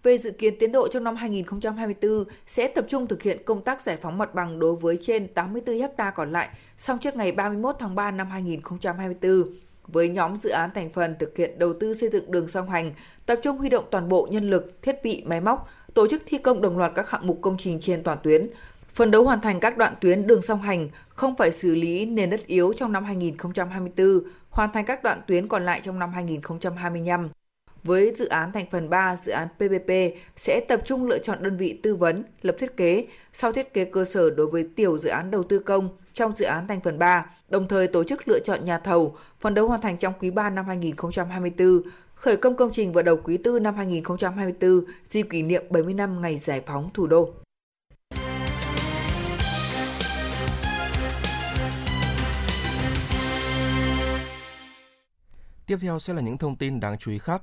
về 0.04 0.18
dự 0.18 0.30
kiến 0.30 0.54
tiến 0.58 0.72
độ 0.72 0.88
trong 0.88 1.04
năm 1.04 1.16
2024 1.16 2.24
sẽ 2.46 2.68
tập 2.68 2.84
trung 2.88 3.06
thực 3.06 3.22
hiện 3.22 3.44
công 3.44 3.62
tác 3.62 3.82
giải 3.82 3.96
phóng 3.96 4.18
mặt 4.18 4.34
bằng 4.34 4.58
đối 4.58 4.76
với 4.76 4.98
trên 5.02 5.28
84 5.28 5.78
ha 5.98 6.10
còn 6.10 6.32
lại, 6.32 6.48
xong 6.76 6.98
trước 6.98 7.16
ngày 7.16 7.32
31 7.32 7.76
tháng 7.78 7.94
3 7.94 8.10
năm 8.10 8.30
2024. 8.30 9.63
Với 9.86 10.08
nhóm 10.08 10.36
dự 10.36 10.50
án 10.50 10.70
thành 10.74 10.90
phần 10.90 11.16
thực 11.18 11.36
hiện 11.36 11.58
đầu 11.58 11.72
tư 11.80 11.94
xây 11.94 12.08
dựng 12.12 12.30
đường 12.30 12.48
song 12.48 12.70
hành, 12.70 12.92
tập 13.26 13.38
trung 13.42 13.58
huy 13.58 13.68
động 13.68 13.84
toàn 13.90 14.08
bộ 14.08 14.28
nhân 14.30 14.50
lực, 14.50 14.82
thiết 14.82 15.02
bị, 15.02 15.22
máy 15.26 15.40
móc, 15.40 15.68
tổ 15.94 16.08
chức 16.08 16.22
thi 16.26 16.38
công 16.38 16.62
đồng 16.62 16.78
loạt 16.78 16.92
các 16.94 17.10
hạng 17.10 17.26
mục 17.26 17.38
công 17.42 17.56
trình 17.58 17.80
trên 17.80 18.02
toàn 18.02 18.18
tuyến, 18.22 18.50
Phần 18.94 19.10
đấu 19.10 19.24
hoàn 19.24 19.40
thành 19.40 19.60
các 19.60 19.78
đoạn 19.78 19.94
tuyến 20.00 20.26
đường 20.26 20.42
song 20.42 20.62
hành, 20.62 20.88
không 21.08 21.36
phải 21.36 21.52
xử 21.52 21.74
lý 21.74 22.06
nền 22.06 22.30
đất 22.30 22.46
yếu 22.46 22.72
trong 22.72 22.92
năm 22.92 23.04
2024, 23.04 24.20
hoàn 24.50 24.72
thành 24.72 24.84
các 24.84 25.02
đoạn 25.02 25.20
tuyến 25.26 25.48
còn 25.48 25.64
lại 25.64 25.80
trong 25.84 25.98
năm 25.98 26.12
2025. 26.12 27.28
Với 27.84 28.14
dự 28.18 28.28
án 28.28 28.52
thành 28.52 28.66
phần 28.70 28.90
3, 28.90 29.16
dự 29.16 29.32
án 29.32 29.48
PPP 29.48 29.90
sẽ 30.36 30.60
tập 30.68 30.80
trung 30.84 31.06
lựa 31.06 31.18
chọn 31.18 31.42
đơn 31.42 31.56
vị 31.56 31.80
tư 31.82 31.96
vấn, 31.96 32.24
lập 32.42 32.56
thiết 32.58 32.76
kế, 32.76 33.06
sau 33.32 33.52
thiết 33.52 33.74
kế 33.74 33.84
cơ 33.84 34.04
sở 34.04 34.30
đối 34.30 34.46
với 34.46 34.68
tiểu 34.76 34.98
dự 34.98 35.08
án 35.08 35.30
đầu 35.30 35.42
tư 35.42 35.58
công 35.58 35.88
trong 36.12 36.36
dự 36.36 36.44
án 36.44 36.68
thành 36.68 36.80
phần 36.80 36.98
3, 36.98 37.26
đồng 37.54 37.68
thời 37.68 37.88
tổ 37.88 38.04
chức 38.04 38.28
lựa 38.28 38.38
chọn 38.44 38.64
nhà 38.64 38.78
thầu, 38.78 39.16
phần 39.40 39.54
đấu 39.54 39.68
hoàn 39.68 39.80
thành 39.80 39.96
trong 39.96 40.12
quý 40.20 40.30
3 40.30 40.50
năm 40.50 40.66
2024, 40.66 41.82
khởi 42.14 42.36
công 42.36 42.56
công 42.56 42.70
trình 42.72 42.92
vào 42.92 43.02
đầu 43.02 43.16
quý 43.24 43.38
4 43.44 43.62
năm 43.62 43.74
2024, 43.76 44.84
dịp 45.10 45.22
kỷ 45.30 45.42
niệm 45.42 45.64
70 45.70 45.94
năm 45.94 46.20
ngày 46.20 46.38
giải 46.38 46.62
phóng 46.66 46.90
thủ 46.94 47.06
đô. 47.06 47.30
Tiếp 55.66 55.76
theo 55.80 55.98
sẽ 55.98 56.14
là 56.14 56.20
những 56.20 56.38
thông 56.38 56.56
tin 56.56 56.80
đáng 56.80 56.98
chú 56.98 57.10
ý 57.10 57.18
khác. 57.18 57.42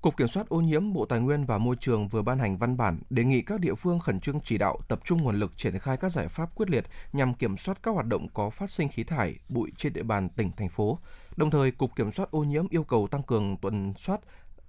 Cục 0.00 0.16
Kiểm 0.16 0.28
soát 0.28 0.48
ô 0.48 0.60
nhiễm 0.60 0.92
Bộ 0.92 1.06
Tài 1.06 1.20
nguyên 1.20 1.44
và 1.44 1.58
Môi 1.58 1.76
trường 1.80 2.08
vừa 2.08 2.22
ban 2.22 2.38
hành 2.38 2.56
văn 2.56 2.76
bản 2.76 3.00
đề 3.10 3.24
nghị 3.24 3.42
các 3.42 3.60
địa 3.60 3.74
phương 3.74 3.98
khẩn 3.98 4.20
trương 4.20 4.40
chỉ 4.40 4.58
đạo 4.58 4.78
tập 4.88 5.00
trung 5.04 5.22
nguồn 5.22 5.38
lực 5.38 5.56
triển 5.56 5.78
khai 5.78 5.96
các 5.96 6.08
giải 6.08 6.28
pháp 6.28 6.54
quyết 6.54 6.70
liệt 6.70 6.84
nhằm 7.12 7.34
kiểm 7.34 7.56
soát 7.56 7.82
các 7.82 7.90
hoạt 7.90 8.06
động 8.06 8.28
có 8.34 8.50
phát 8.50 8.70
sinh 8.70 8.88
khí 8.88 9.04
thải, 9.04 9.38
bụi 9.48 9.70
trên 9.76 9.92
địa 9.92 10.02
bàn 10.02 10.28
tỉnh, 10.28 10.50
thành 10.56 10.68
phố. 10.68 10.98
Đồng 11.36 11.50
thời, 11.50 11.70
Cục 11.70 11.96
Kiểm 11.96 12.12
soát 12.12 12.30
ô 12.30 12.44
nhiễm 12.44 12.68
yêu 12.68 12.84
cầu 12.84 13.08
tăng 13.10 13.22
cường 13.22 13.56
tuần 13.56 13.94
soát, 13.98 14.20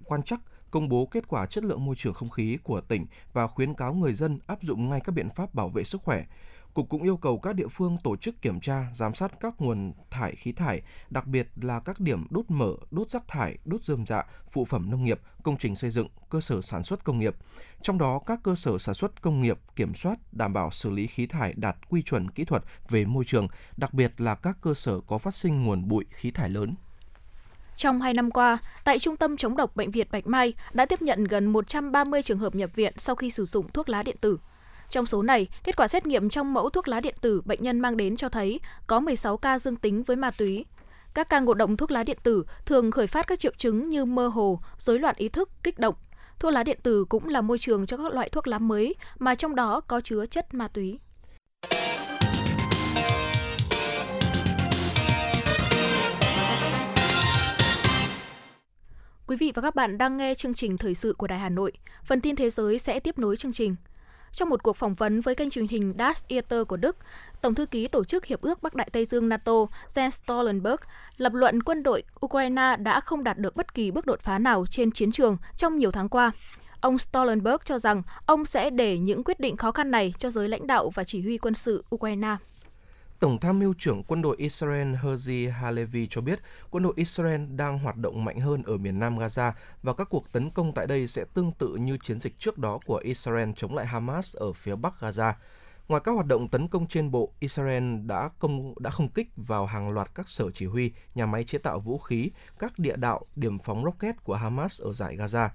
quan 0.04 0.22
trắc, 0.22 0.40
công 0.70 0.88
bố 0.88 1.06
kết 1.06 1.28
quả 1.28 1.46
chất 1.46 1.64
lượng 1.64 1.84
môi 1.84 1.96
trường 1.98 2.14
không 2.14 2.30
khí 2.30 2.58
của 2.62 2.80
tỉnh 2.80 3.06
và 3.32 3.46
khuyến 3.46 3.74
cáo 3.74 3.94
người 3.94 4.14
dân 4.14 4.38
áp 4.46 4.62
dụng 4.62 4.90
ngay 4.90 5.00
các 5.00 5.12
biện 5.12 5.28
pháp 5.36 5.54
bảo 5.54 5.68
vệ 5.68 5.84
sức 5.84 6.02
khỏe. 6.02 6.24
Cục 6.74 6.88
cũng 6.88 7.02
yêu 7.02 7.16
cầu 7.16 7.38
các 7.38 7.54
địa 7.54 7.68
phương 7.68 7.96
tổ 8.04 8.16
chức 8.16 8.42
kiểm 8.42 8.60
tra, 8.60 8.86
giám 8.94 9.14
sát 9.14 9.40
các 9.40 9.54
nguồn 9.58 9.92
thải 10.10 10.34
khí 10.34 10.52
thải, 10.52 10.82
đặc 11.10 11.26
biệt 11.26 11.48
là 11.56 11.80
các 11.80 12.00
điểm 12.00 12.26
đốt 12.30 12.44
mở, 12.48 12.74
đốt 12.90 13.10
rác 13.10 13.28
thải, 13.28 13.58
đốt 13.64 13.84
rơm 13.84 14.06
dạ, 14.06 14.22
phụ 14.50 14.64
phẩm 14.64 14.90
nông 14.90 15.04
nghiệp, 15.04 15.20
công 15.42 15.56
trình 15.56 15.76
xây 15.76 15.90
dựng, 15.90 16.08
cơ 16.30 16.40
sở 16.40 16.60
sản 16.60 16.82
xuất 16.82 17.04
công 17.04 17.18
nghiệp. 17.18 17.36
Trong 17.82 17.98
đó, 17.98 18.20
các 18.26 18.40
cơ 18.42 18.54
sở 18.54 18.78
sản 18.78 18.94
xuất 18.94 19.22
công 19.22 19.42
nghiệp 19.42 19.58
kiểm 19.76 19.94
soát 19.94 20.18
đảm 20.32 20.52
bảo 20.52 20.70
xử 20.70 20.90
lý 20.90 21.06
khí 21.06 21.26
thải 21.26 21.52
đạt 21.56 21.76
quy 21.88 22.02
chuẩn 22.02 22.30
kỹ 22.30 22.44
thuật 22.44 22.62
về 22.88 23.04
môi 23.04 23.24
trường, 23.24 23.48
đặc 23.76 23.94
biệt 23.94 24.20
là 24.20 24.34
các 24.34 24.56
cơ 24.62 24.74
sở 24.74 25.00
có 25.00 25.18
phát 25.18 25.36
sinh 25.36 25.62
nguồn 25.62 25.88
bụi 25.88 26.04
khí 26.10 26.30
thải 26.30 26.50
lớn. 26.50 26.74
Trong 27.76 28.00
2 28.00 28.14
năm 28.14 28.30
qua, 28.30 28.58
tại 28.84 28.98
Trung 28.98 29.16
tâm 29.16 29.36
chống 29.36 29.56
độc 29.56 29.76
Bệnh 29.76 29.90
viện 29.90 30.06
Bạch 30.10 30.26
Mai 30.26 30.52
đã 30.72 30.86
tiếp 30.86 31.02
nhận 31.02 31.24
gần 31.24 31.46
130 31.46 32.22
trường 32.22 32.38
hợp 32.38 32.54
nhập 32.54 32.70
viện 32.74 32.94
sau 32.96 33.16
khi 33.16 33.30
sử 33.30 33.44
dụng 33.44 33.68
thuốc 33.72 33.88
lá 33.88 34.02
điện 34.02 34.16
tử. 34.20 34.38
Trong 34.90 35.06
số 35.06 35.22
này, 35.22 35.48
kết 35.64 35.76
quả 35.76 35.88
xét 35.88 36.06
nghiệm 36.06 36.30
trong 36.30 36.54
mẫu 36.54 36.70
thuốc 36.70 36.88
lá 36.88 37.00
điện 37.00 37.14
tử 37.20 37.42
bệnh 37.44 37.62
nhân 37.62 37.80
mang 37.80 37.96
đến 37.96 38.16
cho 38.16 38.28
thấy 38.28 38.60
có 38.86 39.00
16 39.00 39.36
ca 39.36 39.58
dương 39.58 39.76
tính 39.76 40.02
với 40.02 40.16
ma 40.16 40.30
túy. 40.30 40.64
Các 41.14 41.28
ca 41.28 41.40
ngộ 41.40 41.54
độc 41.54 41.70
thuốc 41.78 41.90
lá 41.90 42.02
điện 42.02 42.18
tử 42.22 42.44
thường 42.66 42.90
khởi 42.90 43.06
phát 43.06 43.26
các 43.26 43.40
triệu 43.40 43.52
chứng 43.58 43.88
như 43.88 44.04
mơ 44.04 44.28
hồ, 44.28 44.60
rối 44.78 44.98
loạn 44.98 45.14
ý 45.18 45.28
thức, 45.28 45.50
kích 45.62 45.78
động. 45.78 45.94
Thuốc 46.38 46.52
lá 46.52 46.62
điện 46.62 46.78
tử 46.82 47.04
cũng 47.04 47.28
là 47.28 47.40
môi 47.40 47.58
trường 47.58 47.86
cho 47.86 47.96
các 47.96 48.14
loại 48.14 48.28
thuốc 48.28 48.46
lá 48.46 48.58
mới 48.58 48.94
mà 49.18 49.34
trong 49.34 49.54
đó 49.54 49.80
có 49.80 50.00
chứa 50.00 50.26
chất 50.26 50.54
ma 50.54 50.68
túy. 50.68 50.98
Quý 59.26 59.36
vị 59.36 59.52
và 59.54 59.62
các 59.62 59.74
bạn 59.74 59.98
đang 59.98 60.16
nghe 60.16 60.34
chương 60.34 60.54
trình 60.54 60.78
thời 60.78 60.94
sự 60.94 61.14
của 61.18 61.26
Đài 61.26 61.38
Hà 61.38 61.48
Nội. 61.48 61.72
Phần 62.04 62.20
tin 62.20 62.36
thế 62.36 62.50
giới 62.50 62.78
sẽ 62.78 63.00
tiếp 63.00 63.18
nối 63.18 63.36
chương 63.36 63.52
trình. 63.52 63.76
Trong 64.32 64.48
một 64.48 64.62
cuộc 64.62 64.76
phỏng 64.76 64.94
vấn 64.94 65.20
với 65.20 65.34
kênh 65.34 65.50
truyền 65.50 65.68
hình 65.68 65.94
Das 65.98 66.24
Eater 66.28 66.66
của 66.68 66.76
Đức, 66.76 66.96
Tổng 67.40 67.54
thư 67.54 67.66
ký 67.66 67.88
Tổ 67.88 68.04
chức 68.04 68.24
Hiệp 68.24 68.40
ước 68.40 68.62
Bắc 68.62 68.74
Đại 68.74 68.88
Tây 68.92 69.04
Dương 69.04 69.28
NATO 69.28 69.52
Jens 69.94 70.10
Stoltenberg 70.10 70.80
lập 71.16 71.34
luận 71.34 71.62
quân 71.62 71.82
đội 71.82 72.02
Ukraine 72.26 72.76
đã 72.76 73.00
không 73.00 73.24
đạt 73.24 73.38
được 73.38 73.56
bất 73.56 73.74
kỳ 73.74 73.90
bước 73.90 74.06
đột 74.06 74.20
phá 74.20 74.38
nào 74.38 74.66
trên 74.70 74.90
chiến 74.90 75.12
trường 75.12 75.36
trong 75.56 75.78
nhiều 75.78 75.90
tháng 75.90 76.08
qua. 76.08 76.30
Ông 76.80 76.98
Stoltenberg 76.98 77.56
cho 77.64 77.78
rằng 77.78 78.02
ông 78.26 78.44
sẽ 78.44 78.70
để 78.70 78.98
những 78.98 79.24
quyết 79.24 79.40
định 79.40 79.56
khó 79.56 79.72
khăn 79.72 79.90
này 79.90 80.14
cho 80.18 80.30
giới 80.30 80.48
lãnh 80.48 80.66
đạo 80.66 80.90
và 80.94 81.04
chỉ 81.04 81.22
huy 81.22 81.38
quân 81.38 81.54
sự 81.54 81.84
Ukraine. 81.94 82.36
Tổng 83.20 83.38
tham 83.38 83.58
mưu 83.58 83.74
trưởng 83.78 84.02
quân 84.02 84.22
đội 84.22 84.36
Israel 84.38 84.94
Herzi 84.94 85.52
Halevi 85.52 86.06
cho 86.06 86.20
biết 86.20 86.40
quân 86.70 86.82
đội 86.82 86.92
Israel 86.96 87.44
đang 87.56 87.78
hoạt 87.78 87.96
động 87.96 88.24
mạnh 88.24 88.40
hơn 88.40 88.62
ở 88.62 88.76
miền 88.76 88.98
nam 88.98 89.18
Gaza 89.18 89.52
và 89.82 89.92
các 89.92 90.08
cuộc 90.10 90.32
tấn 90.32 90.50
công 90.50 90.72
tại 90.72 90.86
đây 90.86 91.06
sẽ 91.06 91.24
tương 91.34 91.52
tự 91.52 91.74
như 91.74 91.98
chiến 92.02 92.20
dịch 92.20 92.38
trước 92.38 92.58
đó 92.58 92.78
của 92.86 92.96
Israel 92.96 93.50
chống 93.56 93.74
lại 93.74 93.86
Hamas 93.86 94.36
ở 94.36 94.52
phía 94.52 94.76
bắc 94.76 94.94
Gaza. 95.00 95.32
Ngoài 95.88 96.02
các 96.04 96.12
hoạt 96.12 96.26
động 96.26 96.48
tấn 96.48 96.68
công 96.68 96.86
trên 96.86 97.10
bộ, 97.10 97.32
Israel 97.40 97.96
đã 98.06 98.30
công 98.38 98.74
đã 98.78 98.90
không 98.90 99.08
kích 99.08 99.28
vào 99.36 99.66
hàng 99.66 99.90
loạt 99.90 100.14
các 100.14 100.28
sở 100.28 100.50
chỉ 100.50 100.66
huy, 100.66 100.92
nhà 101.14 101.26
máy 101.26 101.44
chế 101.44 101.58
tạo 101.58 101.80
vũ 101.80 101.98
khí, 101.98 102.30
các 102.58 102.78
địa 102.78 102.96
đạo, 102.96 103.26
điểm 103.36 103.58
phóng 103.58 103.84
rocket 103.84 104.24
của 104.24 104.34
Hamas 104.34 104.82
ở 104.82 104.92
giải 104.92 105.16
Gaza. 105.16 105.48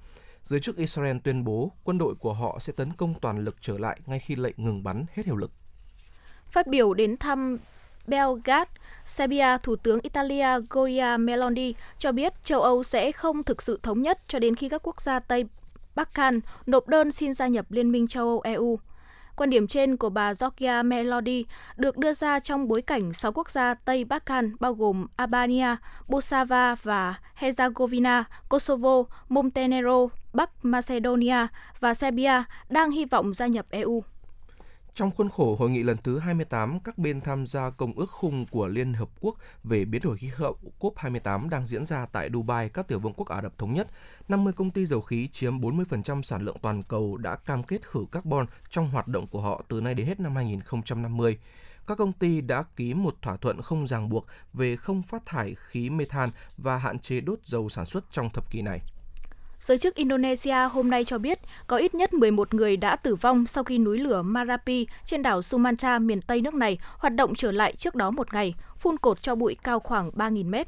Giới 0.44 0.60
chức 0.60 0.78
Israel 0.78 1.18
tuyên 1.24 1.44
bố 1.44 1.72
quân 1.84 1.98
đội 1.98 2.16
của 2.16 2.34
họ 2.34 2.60
sẽ 2.60 2.74
tấn 2.74 2.94
công 2.94 3.14
toàn 3.22 3.40
lực 3.40 3.56
trở 3.62 3.78
lại 3.78 4.00
ngay 4.06 4.20
khi 4.20 4.36
lệnh 4.36 4.56
ngừng 4.58 4.84
bắn 4.84 5.06
hết 5.14 5.26
hiệu 5.26 5.36
lực. 5.36 5.52
Phát 6.56 6.68
biểu 6.68 6.94
đến 6.94 7.18
thăm 7.18 7.58
Belgrade, 8.08 8.72
Serbia, 9.06 9.58
Thủ 9.64 9.76
tướng 9.76 10.00
Italia 10.00 10.48
Giorgia 10.74 11.18
Meloni 11.18 11.74
cho 11.98 12.12
biết 12.12 12.34
châu 12.44 12.62
Âu 12.62 12.84
sẽ 12.84 13.12
không 13.12 13.44
thực 13.44 13.62
sự 13.62 13.80
thống 13.84 14.02
nhất 14.02 14.20
cho 14.28 14.40
đến 14.40 14.56
khi 14.56 14.70
các 14.70 14.88
quốc 14.88 15.02
gia 15.02 15.20
Tây 15.20 15.46
Balkan 15.96 16.40
nộp 16.66 16.88
đơn 16.88 17.12
xin 17.12 17.34
gia 17.34 17.48
nhập 17.48 17.66
Liên 17.70 17.92
minh 17.92 18.08
châu 18.08 18.28
Âu 18.28 18.42
EU. 18.42 18.80
Quan 19.36 19.50
điểm 19.50 19.68
trên 19.68 19.98
của 19.98 20.10
bà 20.10 20.34
Giorgia 20.34 20.84
Meloni 20.84 21.44
được 21.78 21.98
đưa 21.98 22.14
ra 22.14 22.40
trong 22.40 22.68
bối 22.68 22.82
cảnh 22.82 23.14
6 23.14 23.32
quốc 23.32 23.50
gia 23.50 23.74
Tây 23.74 24.06
Balkan 24.06 24.56
bao 24.60 24.74
gồm 24.74 25.08
Albania, 25.16 25.76
Bosava 26.08 26.76
và 26.84 27.16
Herzegovina, 27.40 28.24
Kosovo, 28.50 29.04
Montenegro, 29.30 30.08
Bắc 30.34 30.50
Macedonia 30.66 31.48
và 31.80 31.94
Serbia 31.94 32.44
đang 32.70 32.92
hy 32.92 33.06
vọng 33.06 33.34
gia 33.34 33.48
nhập 33.48 33.66
EU. 33.70 34.04
Trong 34.96 35.12
khuôn 35.12 35.30
khổ 35.30 35.56
hội 35.60 35.70
nghị 35.70 35.84
lần 35.84 35.98
thứ 36.04 36.20
28, 36.20 36.80
các 36.80 36.98
bên 36.98 37.22
tham 37.22 37.48
gia 37.48 37.70
Công 37.70 37.94
ước 37.94 38.10
khung 38.10 38.46
của 38.46 38.68
Liên 38.68 38.94
Hợp 38.94 39.10
Quốc 39.20 39.36
về 39.64 39.86
biến 39.86 40.02
đổi 40.02 40.18
khí 40.18 40.28
hậu 40.36 40.58
COP28 40.80 41.50
đang 41.50 41.68
diễn 41.68 41.86
ra 41.86 42.06
tại 42.06 42.30
Dubai, 42.34 42.70
các 42.70 42.88
tiểu 42.88 43.00
vương 43.00 43.14
quốc 43.14 43.30
Ả 43.30 43.42
Rập 43.42 43.58
Thống 43.58 43.74
Nhất. 43.74 43.88
50 44.28 44.54
công 44.54 44.72
ty 44.72 44.86
dầu 44.86 45.02
khí 45.02 45.28
chiếm 45.28 45.60
40% 45.60 46.22
sản 46.22 46.42
lượng 46.42 46.58
toàn 46.62 46.84
cầu 46.84 47.18
đã 47.18 47.36
cam 47.36 47.64
kết 47.64 47.88
khử 47.88 48.06
carbon 48.12 48.46
trong 48.70 48.90
hoạt 48.90 49.08
động 49.08 49.28
của 49.28 49.42
họ 49.42 49.64
từ 49.68 49.82
nay 49.82 49.94
đến 49.94 50.08
hết 50.08 50.20
năm 50.20 50.36
2050 50.36 51.38
các 51.88 51.98
công 51.98 52.14
ty 52.14 52.42
đã 52.42 52.64
ký 52.76 52.94
một 52.94 53.16
thỏa 53.22 53.38
thuận 53.38 53.62
không 53.62 53.88
ràng 53.88 54.10
buộc 54.10 54.26
về 54.54 54.76
không 54.76 55.04
phát 55.04 55.26
thải 55.26 55.56
khí 55.56 55.90
methane 55.90 56.32
và 56.58 56.78
hạn 56.78 57.00
chế 57.00 57.22
đốt 57.22 57.40
dầu 57.46 57.70
sản 57.70 57.86
xuất 57.86 58.04
trong 58.12 58.30
thập 58.30 58.52
kỷ 58.52 58.62
này. 58.62 58.82
Giới 59.60 59.78
chức 59.78 59.96
Indonesia 59.96 60.68
hôm 60.72 60.90
nay 60.90 61.06
cho 61.06 61.18
biết 61.18 61.40
có 61.68 61.78
ít 61.78 61.96
nhất 61.96 62.14
11 62.14 62.54
người 62.54 62.78
đã 62.78 62.96
tử 62.96 63.16
vong 63.16 63.48
sau 63.48 63.64
khi 63.64 63.78
núi 63.78 63.98
lửa 63.98 64.22
Marapi 64.22 64.88
trên 65.06 65.22
đảo 65.22 65.42
Sumatra 65.42 66.00
miền 66.00 66.22
Tây 66.22 66.42
nước 66.42 66.54
này 66.54 66.78
hoạt 66.98 67.16
động 67.16 67.36
trở 67.36 67.52
lại 67.52 67.74
trước 67.78 67.96
đó 67.96 68.12
một 68.12 68.34
ngày, 68.34 68.56
phun 68.78 68.98
cột 68.98 69.22
cho 69.22 69.36
bụi 69.36 69.56
cao 69.64 69.80
khoảng 69.80 70.10
3.000 70.10 70.50
mét. 70.50 70.68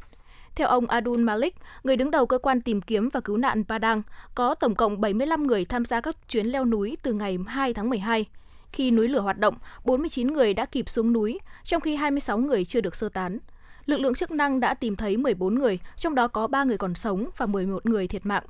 Theo 0.56 0.67
ông 0.67 0.88
Adul 0.88 1.19
Malik, 1.19 1.56
người 1.84 1.95
đứng 1.95 2.12
đầu 2.12 2.26
cơ 2.26 2.38
quan 2.38 2.62
tìm 2.62 2.82
kiếm 2.82 3.10
và 3.10 3.19
cứu 3.19 3.38
nạn 3.38 3.63
Padang, 3.63 4.02
có 4.36 4.56
tổng 4.56 4.76
cộng 4.76 5.02
75 5.02 5.47
người 5.47 5.65
tham 5.65 5.86
gia 5.86 6.02
các 6.02 6.15
chuyến 6.30 6.47
leo 6.47 6.65
núi 6.65 6.97
từ 7.04 7.13
ngày 7.13 7.38
2 7.47 7.73
tháng 7.73 7.89
12. 7.89 8.26
Khi 8.71 8.91
núi 8.91 9.08
lửa 9.08 9.19
hoạt 9.19 9.38
động, 9.38 9.56
49 9.86 10.34
người 10.34 10.54
đã 10.54 10.65
kịp 10.65 10.89
xuống 10.89 11.13
núi, 11.13 11.39
trong 11.63 11.82
khi 11.82 11.95
26 11.95 12.38
người 12.38 12.65
chưa 12.65 12.82
được 12.82 12.95
sơ 12.95 13.10
tán. 13.10 13.39
Lực 13.86 14.00
lượng 14.00 14.13
chức 14.13 14.32
năng 14.32 14.60
đã 14.60 14.73
tìm 14.73 14.95
thấy 14.95 15.17
14 15.17 15.56
người, 15.60 15.80
trong 15.97 16.15
đó 16.15 16.28
có 16.28 16.47
3 16.47 16.63
người 16.63 16.78
còn 16.78 16.95
sống 16.95 17.26
và 17.38 17.45
11 17.45 17.86
người 17.86 18.08
thiệt 18.08 18.26
mạng. 18.26 18.43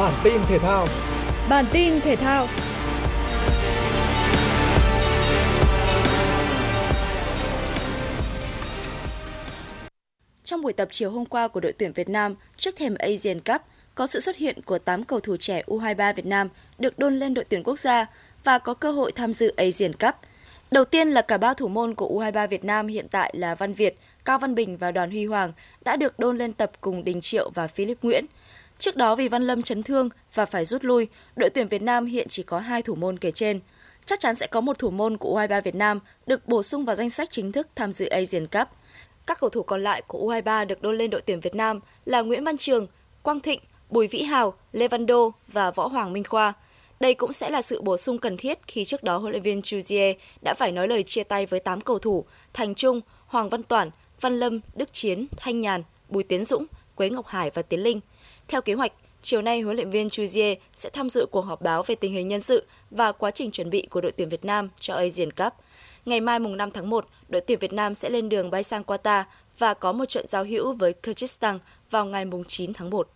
Bản 0.00 0.14
tin 0.24 0.40
thể 0.48 0.58
thao. 0.58 0.86
Bản 1.48 1.64
tin 1.72 2.00
thể 2.00 2.16
thao. 2.16 2.46
Trong 10.44 10.62
buổi 10.62 10.72
tập 10.72 10.88
chiều 10.90 11.10
hôm 11.10 11.26
qua 11.26 11.48
của 11.48 11.60
đội 11.60 11.72
tuyển 11.72 11.92
Việt 11.92 12.08
Nam 12.08 12.34
trước 12.56 12.76
thềm 12.76 12.94
Asian 12.98 13.40
Cup, 13.40 13.62
có 13.94 14.06
sự 14.06 14.20
xuất 14.20 14.36
hiện 14.36 14.62
của 14.62 14.78
8 14.78 15.04
cầu 15.04 15.20
thủ 15.20 15.36
trẻ 15.36 15.62
U23 15.66 16.14
Việt 16.14 16.26
Nam 16.26 16.48
được 16.78 16.98
đôn 16.98 17.18
lên 17.18 17.34
đội 17.34 17.44
tuyển 17.44 17.62
quốc 17.62 17.78
gia 17.78 18.06
và 18.44 18.58
có 18.58 18.74
cơ 18.74 18.92
hội 18.92 19.12
tham 19.12 19.32
dự 19.32 19.54
Asian 19.56 19.92
Cup. 19.92 20.14
Đầu 20.70 20.84
tiên 20.84 21.08
là 21.08 21.22
cả 21.22 21.38
ba 21.38 21.54
thủ 21.54 21.68
môn 21.68 21.94
của 21.94 22.08
U23 22.08 22.48
Việt 22.48 22.64
Nam 22.64 22.86
hiện 22.86 23.08
tại 23.10 23.34
là 23.36 23.54
Văn 23.54 23.72
Việt, 23.72 23.98
Cao 24.24 24.38
Văn 24.38 24.54
Bình 24.54 24.76
và 24.76 24.90
Đoàn 24.90 25.10
Huy 25.10 25.26
Hoàng 25.26 25.52
đã 25.84 25.96
được 25.96 26.18
đôn 26.18 26.38
lên 26.38 26.52
tập 26.52 26.70
cùng 26.80 27.04
Đình 27.04 27.20
Triệu 27.20 27.50
và 27.54 27.66
Philip 27.66 27.98
Nguyễn. 28.02 28.24
Trước 28.80 28.96
đó 28.96 29.14
vì 29.14 29.28
Văn 29.28 29.42
Lâm 29.42 29.62
chấn 29.62 29.82
thương 29.82 30.08
và 30.34 30.46
phải 30.46 30.64
rút 30.64 30.84
lui, 30.84 31.08
đội 31.36 31.50
tuyển 31.50 31.68
Việt 31.68 31.82
Nam 31.82 32.06
hiện 32.06 32.26
chỉ 32.28 32.42
có 32.42 32.58
hai 32.58 32.82
thủ 32.82 32.94
môn 32.94 33.16
kể 33.16 33.30
trên. 33.30 33.60
Chắc 34.04 34.20
chắn 34.20 34.34
sẽ 34.34 34.46
có 34.46 34.60
một 34.60 34.78
thủ 34.78 34.90
môn 34.90 35.16
của 35.16 35.40
U23 35.40 35.62
Việt 35.62 35.74
Nam 35.74 36.00
được 36.26 36.48
bổ 36.48 36.62
sung 36.62 36.84
vào 36.84 36.96
danh 36.96 37.10
sách 37.10 37.30
chính 37.30 37.52
thức 37.52 37.68
tham 37.76 37.92
dự 37.92 38.06
Asian 38.06 38.46
Cup. 38.46 38.68
Các 39.26 39.40
cầu 39.40 39.50
thủ 39.50 39.62
còn 39.62 39.82
lại 39.82 40.02
của 40.06 40.18
U23 40.18 40.66
được 40.66 40.82
đôn 40.82 40.98
lên 40.98 41.10
đội 41.10 41.20
tuyển 41.20 41.40
Việt 41.40 41.54
Nam 41.54 41.80
là 42.04 42.20
Nguyễn 42.20 42.44
Văn 42.44 42.56
Trường, 42.56 42.86
Quang 43.22 43.40
Thịnh, 43.40 43.60
Bùi 43.90 44.06
Vĩ 44.06 44.22
Hào, 44.22 44.54
Lê 44.72 44.88
Văn 44.88 45.06
Đô 45.06 45.32
và 45.48 45.70
Võ 45.70 45.86
Hoàng 45.86 46.12
Minh 46.12 46.24
Khoa. 46.24 46.52
Đây 47.00 47.14
cũng 47.14 47.32
sẽ 47.32 47.50
là 47.50 47.62
sự 47.62 47.80
bổ 47.82 47.96
sung 47.96 48.18
cần 48.18 48.36
thiết 48.36 48.58
khi 48.66 48.84
trước 48.84 49.02
đó 49.02 49.18
huấn 49.18 49.30
luyện 49.30 49.42
viên 49.42 49.60
Chuzier 49.60 50.14
đã 50.42 50.54
phải 50.54 50.72
nói 50.72 50.88
lời 50.88 51.02
chia 51.02 51.24
tay 51.24 51.46
với 51.46 51.60
8 51.60 51.80
cầu 51.80 51.98
thủ 51.98 52.24
Thành 52.52 52.74
Trung, 52.74 53.00
Hoàng 53.26 53.48
Văn 53.48 53.62
Toản, 53.62 53.90
Văn 54.20 54.40
Lâm, 54.40 54.60
Đức 54.74 54.92
Chiến, 54.92 55.26
Thanh 55.36 55.60
Nhàn, 55.60 55.82
Bùi 56.08 56.22
Tiến 56.22 56.44
Dũng, 56.44 56.66
Quế 56.94 57.10
Ngọc 57.10 57.26
Hải 57.26 57.50
và 57.50 57.62
Tiến 57.62 57.80
Linh. 57.80 58.00
Theo 58.50 58.62
kế 58.62 58.74
hoạch, 58.74 58.92
chiều 59.22 59.42
nay 59.42 59.60
huấn 59.60 59.76
luyện 59.76 59.90
viên 59.90 60.06
Chuzier 60.06 60.56
sẽ 60.74 60.90
tham 60.90 61.10
dự 61.10 61.26
cuộc 61.30 61.40
họp 61.40 61.62
báo 61.62 61.82
về 61.82 61.94
tình 61.94 62.12
hình 62.12 62.28
nhân 62.28 62.40
sự 62.40 62.66
và 62.90 63.12
quá 63.12 63.30
trình 63.30 63.50
chuẩn 63.50 63.70
bị 63.70 63.86
của 63.90 64.00
đội 64.00 64.12
tuyển 64.12 64.28
Việt 64.28 64.44
Nam 64.44 64.68
cho 64.80 64.94
Asian 64.94 65.30
Cup. 65.30 65.52
Ngày 66.04 66.20
mai 66.20 66.38
mùng 66.38 66.56
5 66.56 66.70
tháng 66.70 66.90
1, 66.90 67.06
đội 67.28 67.40
tuyển 67.40 67.58
Việt 67.58 67.72
Nam 67.72 67.94
sẽ 67.94 68.10
lên 68.10 68.28
đường 68.28 68.50
bay 68.50 68.62
sang 68.62 68.82
Qatar 68.82 69.24
và 69.58 69.74
có 69.74 69.92
một 69.92 70.04
trận 70.04 70.26
giao 70.28 70.44
hữu 70.44 70.72
với 70.72 70.94
Kyrgyzstan 71.02 71.58
vào 71.90 72.04
ngày 72.04 72.24
mùng 72.24 72.44
9 72.44 72.72
tháng 72.72 72.90
1. 72.90 73.08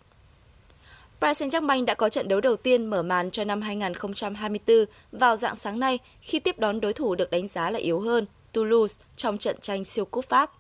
Paris 1.20 1.42
Saint-Germain 1.42 1.84
đã 1.84 1.94
có 1.94 2.08
trận 2.08 2.28
đấu 2.28 2.40
đầu 2.40 2.56
tiên 2.56 2.86
mở 2.86 3.02
màn 3.02 3.30
cho 3.30 3.44
năm 3.44 3.62
2024 3.62 4.84
vào 5.12 5.36
dạng 5.36 5.56
sáng 5.56 5.80
nay 5.80 5.98
khi 6.20 6.38
tiếp 6.38 6.58
đón 6.58 6.80
đối 6.80 6.92
thủ 6.92 7.14
được 7.14 7.30
đánh 7.30 7.48
giá 7.48 7.70
là 7.70 7.78
yếu 7.78 8.00
hơn, 8.00 8.26
Toulouse, 8.52 9.02
trong 9.16 9.38
trận 9.38 9.56
tranh 9.60 9.84
siêu 9.84 10.04
cúp 10.04 10.28
Pháp. 10.28 10.50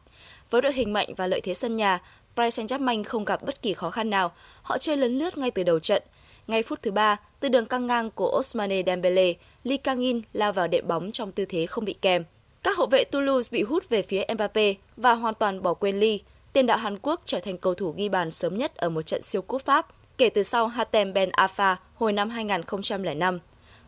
Với 0.50 0.62
đội 0.62 0.72
hình 0.72 0.92
mạnh 0.92 1.08
và 1.16 1.26
lợi 1.26 1.40
thế 1.40 1.54
sân 1.54 1.76
nhà, 1.76 2.00
Paris 2.36 2.60
Saint-Germain 2.60 3.04
không 3.04 3.24
gặp 3.24 3.42
bất 3.42 3.62
kỳ 3.62 3.74
khó 3.74 3.90
khăn 3.90 4.10
nào. 4.10 4.32
Họ 4.62 4.78
chơi 4.78 4.96
lấn 4.96 5.18
lướt 5.18 5.38
ngay 5.38 5.50
từ 5.50 5.62
đầu 5.62 5.78
trận. 5.78 6.02
Ngay 6.46 6.62
phút 6.62 6.82
thứ 6.82 6.90
ba, 6.90 7.16
từ 7.40 7.48
đường 7.48 7.66
căng 7.66 7.86
ngang 7.86 8.10
của 8.10 8.38
Osmane 8.38 8.82
Dembele, 8.86 9.32
Lee 9.64 9.76
Kang-in 9.76 10.20
lao 10.32 10.52
vào 10.52 10.68
đệm 10.68 10.88
bóng 10.88 11.12
trong 11.12 11.32
tư 11.32 11.44
thế 11.44 11.66
không 11.66 11.84
bị 11.84 11.94
kèm. 11.94 12.24
Các 12.62 12.76
hậu 12.76 12.86
vệ 12.86 13.04
Toulouse 13.04 13.48
bị 13.52 13.62
hút 13.62 13.88
về 13.88 14.02
phía 14.02 14.24
Mbappe 14.34 14.74
và 14.96 15.12
hoàn 15.12 15.34
toàn 15.34 15.62
bỏ 15.62 15.74
quên 15.74 16.00
Lee. 16.00 16.18
Tiền 16.52 16.66
đạo 16.66 16.78
Hàn 16.78 16.98
Quốc 17.02 17.20
trở 17.24 17.40
thành 17.40 17.58
cầu 17.58 17.74
thủ 17.74 17.94
ghi 17.96 18.08
bàn 18.08 18.30
sớm 18.30 18.58
nhất 18.58 18.76
ở 18.76 18.88
một 18.88 19.02
trận 19.02 19.22
siêu 19.22 19.42
cúp 19.42 19.64
Pháp 19.64 19.86
kể 20.18 20.28
từ 20.28 20.42
sau 20.42 20.66
Hatem 20.66 21.12
Ben 21.12 21.30
Afa 21.30 21.76
hồi 21.94 22.12
năm 22.12 22.30
2005. 22.30 23.38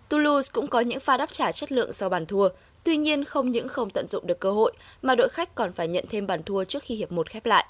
Toulouse 0.09 0.51
cũng 0.53 0.67
có 0.67 0.81
những 0.81 1.01
pha 1.01 1.17
đáp 1.17 1.33
trả 1.33 1.53
chất 1.53 1.73
lượng 1.73 1.93
sau 1.93 2.09
bàn 2.09 2.27
thua, 2.27 2.49
tuy 2.85 2.97
nhiên 2.97 3.25
không 3.25 3.51
những 3.51 3.69
không 3.69 3.91
tận 3.91 4.07
dụng 4.07 4.27
được 4.27 4.41
cơ 4.41 4.51
hội 4.51 4.73
mà 5.03 5.15
đội 5.15 5.29
khách 5.29 5.55
còn 5.55 5.73
phải 5.73 5.89
nhận 5.89 6.05
thêm 6.11 6.27
bàn 6.27 6.43
thua 6.43 6.65
trước 6.65 6.83
khi 6.83 6.95
hiệp 6.95 7.13
1 7.13 7.31
khép 7.31 7.47
lại. 7.47 7.67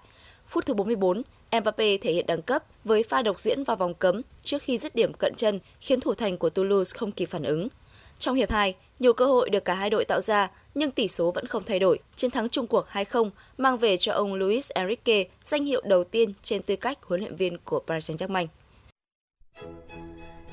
Phút 0.49 0.67
thứ 0.67 0.75
44, 0.75 1.23
Mbappe 1.53 1.97
thể 1.97 2.13
hiện 2.13 2.27
đẳng 2.27 2.43
cấp 2.43 2.65
với 2.85 3.03
pha 3.03 3.23
độc 3.23 3.41
diễn 3.41 3.65
vào 3.65 3.77
vòng 3.77 3.95
cấm 3.95 4.23
trước 4.43 4.63
khi 4.63 4.79
dứt 4.79 4.95
điểm 4.95 5.13
cận 5.13 5.35
chân 5.35 5.61
khiến 5.81 6.01
thủ 6.01 6.15
thành 6.15 6.39
của 6.39 6.51
Toulouse 6.51 6.99
không 6.99 7.13
kịp 7.13 7.27
phản 7.27 7.43
ứng. 7.43 7.69
Trong 8.19 8.35
hiệp 8.35 8.51
2, 8.51 8.75
nhiều 8.99 9.13
cơ 9.13 9.27
hội 9.27 9.51
được 9.51 9.65
cả 9.65 9.75
hai 9.75 9.91
đội 9.91 10.05
tạo 10.05 10.21
ra 10.21 10.51
nhưng 10.75 10.91
tỷ 10.91 11.09
số 11.09 11.31
vẫn 11.31 11.47
không 11.47 11.63
thay 11.65 11.79
đổi. 11.79 11.99
Chiến 12.17 12.31
thắng 12.31 12.49
chung 12.49 12.67
cuộc 12.67 12.87
2-0 12.93 13.31
mang 13.59 13.77
về 13.77 13.97
cho 13.97 14.13
ông 14.13 14.35
Luis 14.35 14.71
Enrique 14.71 15.25
danh 15.45 15.65
hiệu 15.65 15.83
đầu 15.85 16.05
tiên 16.05 16.33
trên 16.43 16.63
tư 16.63 16.77
cách 16.77 16.99
huấn 17.03 17.21
luyện 17.21 17.37
viên 17.37 17.59
của 17.59 17.81
Paris 17.87 18.11
Saint-Germain. 18.11 18.47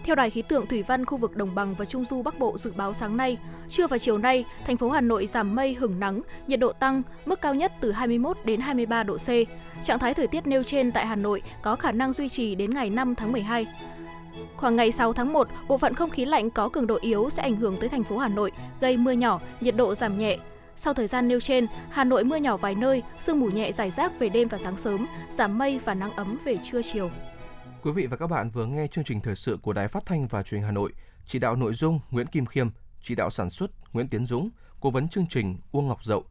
Theo 0.04 0.16
Đài 0.16 0.30
khí 0.30 0.42
tượng 0.42 0.68
thủy 0.68 0.84
văn 0.84 1.06
khu 1.06 1.18
vực 1.18 1.36
đồng 1.36 1.56
bằng 1.56 1.76
và 1.78 1.86
trung 1.86 2.06
du 2.06 2.22
Bắc 2.22 2.39
Bộ 2.39 2.58
dự 2.58 2.74
báo 2.76 2.94
sáng 2.94 3.18
nay, 3.18 3.38
trưa 3.70 3.88
và 3.88 3.98
chiều 3.98 4.18
nay, 4.18 4.46
thành 4.68 4.78
phố 4.78 4.89
Hà 4.89 5.02
Nội 5.02 5.26
giảm 5.26 5.56
mây 5.56 5.74
hửng 5.74 6.00
nắng, 6.00 6.22
nhiệt 6.48 6.60
độ 6.60 6.74
tăng, 6.74 7.02
mức 7.26 7.42
cao 7.42 7.56
nhất 7.56 7.72
từ 7.82 7.92
21 7.92 8.38
đến 8.46 8.60
23 8.60 9.04
độ 9.04 9.18
C. 9.18 9.28
Trạng 9.84 10.00
thái 10.00 10.13
thời 10.13 10.28
tiết 10.28 10.48
nêu 10.48 10.63
trên 10.63 10.92
tại 10.92 11.06
Hà 11.06 11.16
Nội 11.16 11.42
có 11.62 11.76
khả 11.76 11.92
năng 11.92 12.13
duy 12.13 12.30
trì 12.30 12.56
đến 12.56 12.74
ngày 12.74 12.89
5 12.89 13.16
tháng 13.16 13.32
12. 13.32 13.68
Khoảng 14.56 14.76
ngày 14.76 14.92
6 14.92 15.13
tháng 15.13 15.34
1, 15.34 15.48
bộ 15.68 15.78
phận 15.78 15.94
không 15.94 16.10
khí 16.10 16.26
lạnh 16.26 16.50
có 16.50 16.70
cường 16.70 16.88
độ 16.88 16.98
yếu 17.02 17.30
sẽ 17.30 17.44
ảnh 17.44 17.56
hưởng 17.56 17.78
tới 17.80 17.89
thành 17.89 18.04
phố 18.04 18.18
Hà 18.18 18.28
Nội, 18.28 18.52
gây 18.82 18.98
mưa 18.98 19.12
nhỏ, 19.12 19.42
nhiệt 19.62 19.76
độ 19.76 19.96
giảm 19.96 20.18
nhẹ. 20.18 20.38
Sau 20.76 20.94
thời 20.94 21.08
gian 21.08 21.28
nêu 21.28 21.39
trên, 21.39 21.68
Hà 21.89 22.04
Nội 22.04 22.24
mưa 22.24 22.36
nhỏ 22.36 22.58
vài 22.58 22.76
nơi, 22.76 23.04
sương 23.20 23.39
mù 23.39 23.46
nhẹ 23.46 23.72
rải 23.72 23.92
rác 23.92 24.20
về 24.20 24.30
đêm 24.30 24.48
và 24.48 24.58
sáng 24.58 24.78
sớm, 24.78 25.08
giảm 25.32 25.58
mây 25.58 25.80
và 25.86 25.94
nắng 25.94 26.12
ấm 26.12 26.38
về 26.46 26.58
trưa 26.63 26.82
chiều. 26.82 27.10
Quý 27.84 27.91
vị 27.91 28.08
và 28.08 28.17
các 28.17 28.28
bạn 28.28 28.50
vừa 28.50 28.65
nghe 28.65 28.88
chương 28.88 29.04
trình 29.04 29.22
thời 29.22 29.36
sự 29.36 29.58
của 29.62 29.74
Đài 29.74 29.88
Phát 29.88 30.06
thanh 30.06 30.28
và 30.28 30.43
Truyền 30.43 30.62
hình 30.62 30.65
Hà 30.65 30.72
Nội, 30.72 30.93
chỉ 31.26 31.39
đạo 31.39 31.56
nội 31.56 31.74
dung 31.74 32.00
Nguyễn 32.12 32.28
Kim 32.28 32.46
Khiêm, 32.46 32.69
chỉ 33.02 33.15
đạo 33.15 33.30
sản 33.30 33.50
xuất 33.50 33.93
Nguyễn 33.93 34.08
Tiến 34.08 34.26
Dũng, 34.26 34.50
cố 34.80 34.89
vấn 34.89 35.10
chương 35.10 35.28
trình 35.30 35.58
Uông 35.72 35.88
Ngọc 35.88 36.04
Dậu, 36.04 36.24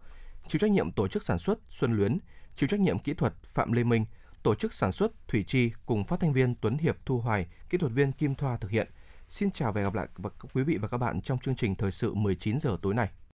chịu 0.49 0.59
trách 0.59 0.71
nhiệm 0.71 0.93
tổ 0.93 1.09
chức 1.09 1.25
sản 1.25 1.39
xuất 1.39 1.59
Xuân 1.71 1.93
Luyến, 1.93 2.19
chịu 2.57 2.69
trách 2.69 2.81
nhiệm 2.81 2.99
kỹ 2.99 3.15
thuật 3.15 3.35
Phạm 3.55 3.73
Lê 3.73 3.85
Minh, 3.85 4.05
tổ 4.43 4.55
chức 4.55 4.73
sản 4.73 4.93
xuất 4.93 5.29
Thủy 5.29 5.45
Chi 5.47 5.71
cùng 5.87 6.05
phát 6.05 6.21
thanh 6.21 6.33
viên 6.33 6.55
Tuấn 6.55 6.79
Hiệp 6.79 6.97
Thu 7.07 7.19
Hoài, 7.19 7.47
kỹ 7.71 7.79
thuật 7.79 7.93
viên 7.93 8.13
Kim 8.13 8.35
Thoa 8.35 8.57
thực 8.57 8.71
hiện. 8.71 8.89
Xin 9.29 9.51
chào 9.51 9.73
và 9.73 9.81
hẹn 9.81 9.91
gặp 9.91 9.95
lại 9.95 10.09
quý 10.55 10.63
vị 10.63 10.77
và 10.77 10.89
các 10.89 10.99
bạn 10.99 11.21
trong 11.23 11.39
chương 11.39 11.57
trình 11.57 11.75
thời 11.75 11.91
sự 11.91 12.15
19 12.15 12.61
giờ 12.61 12.77
tối 12.83 12.95
nay. 12.95 13.11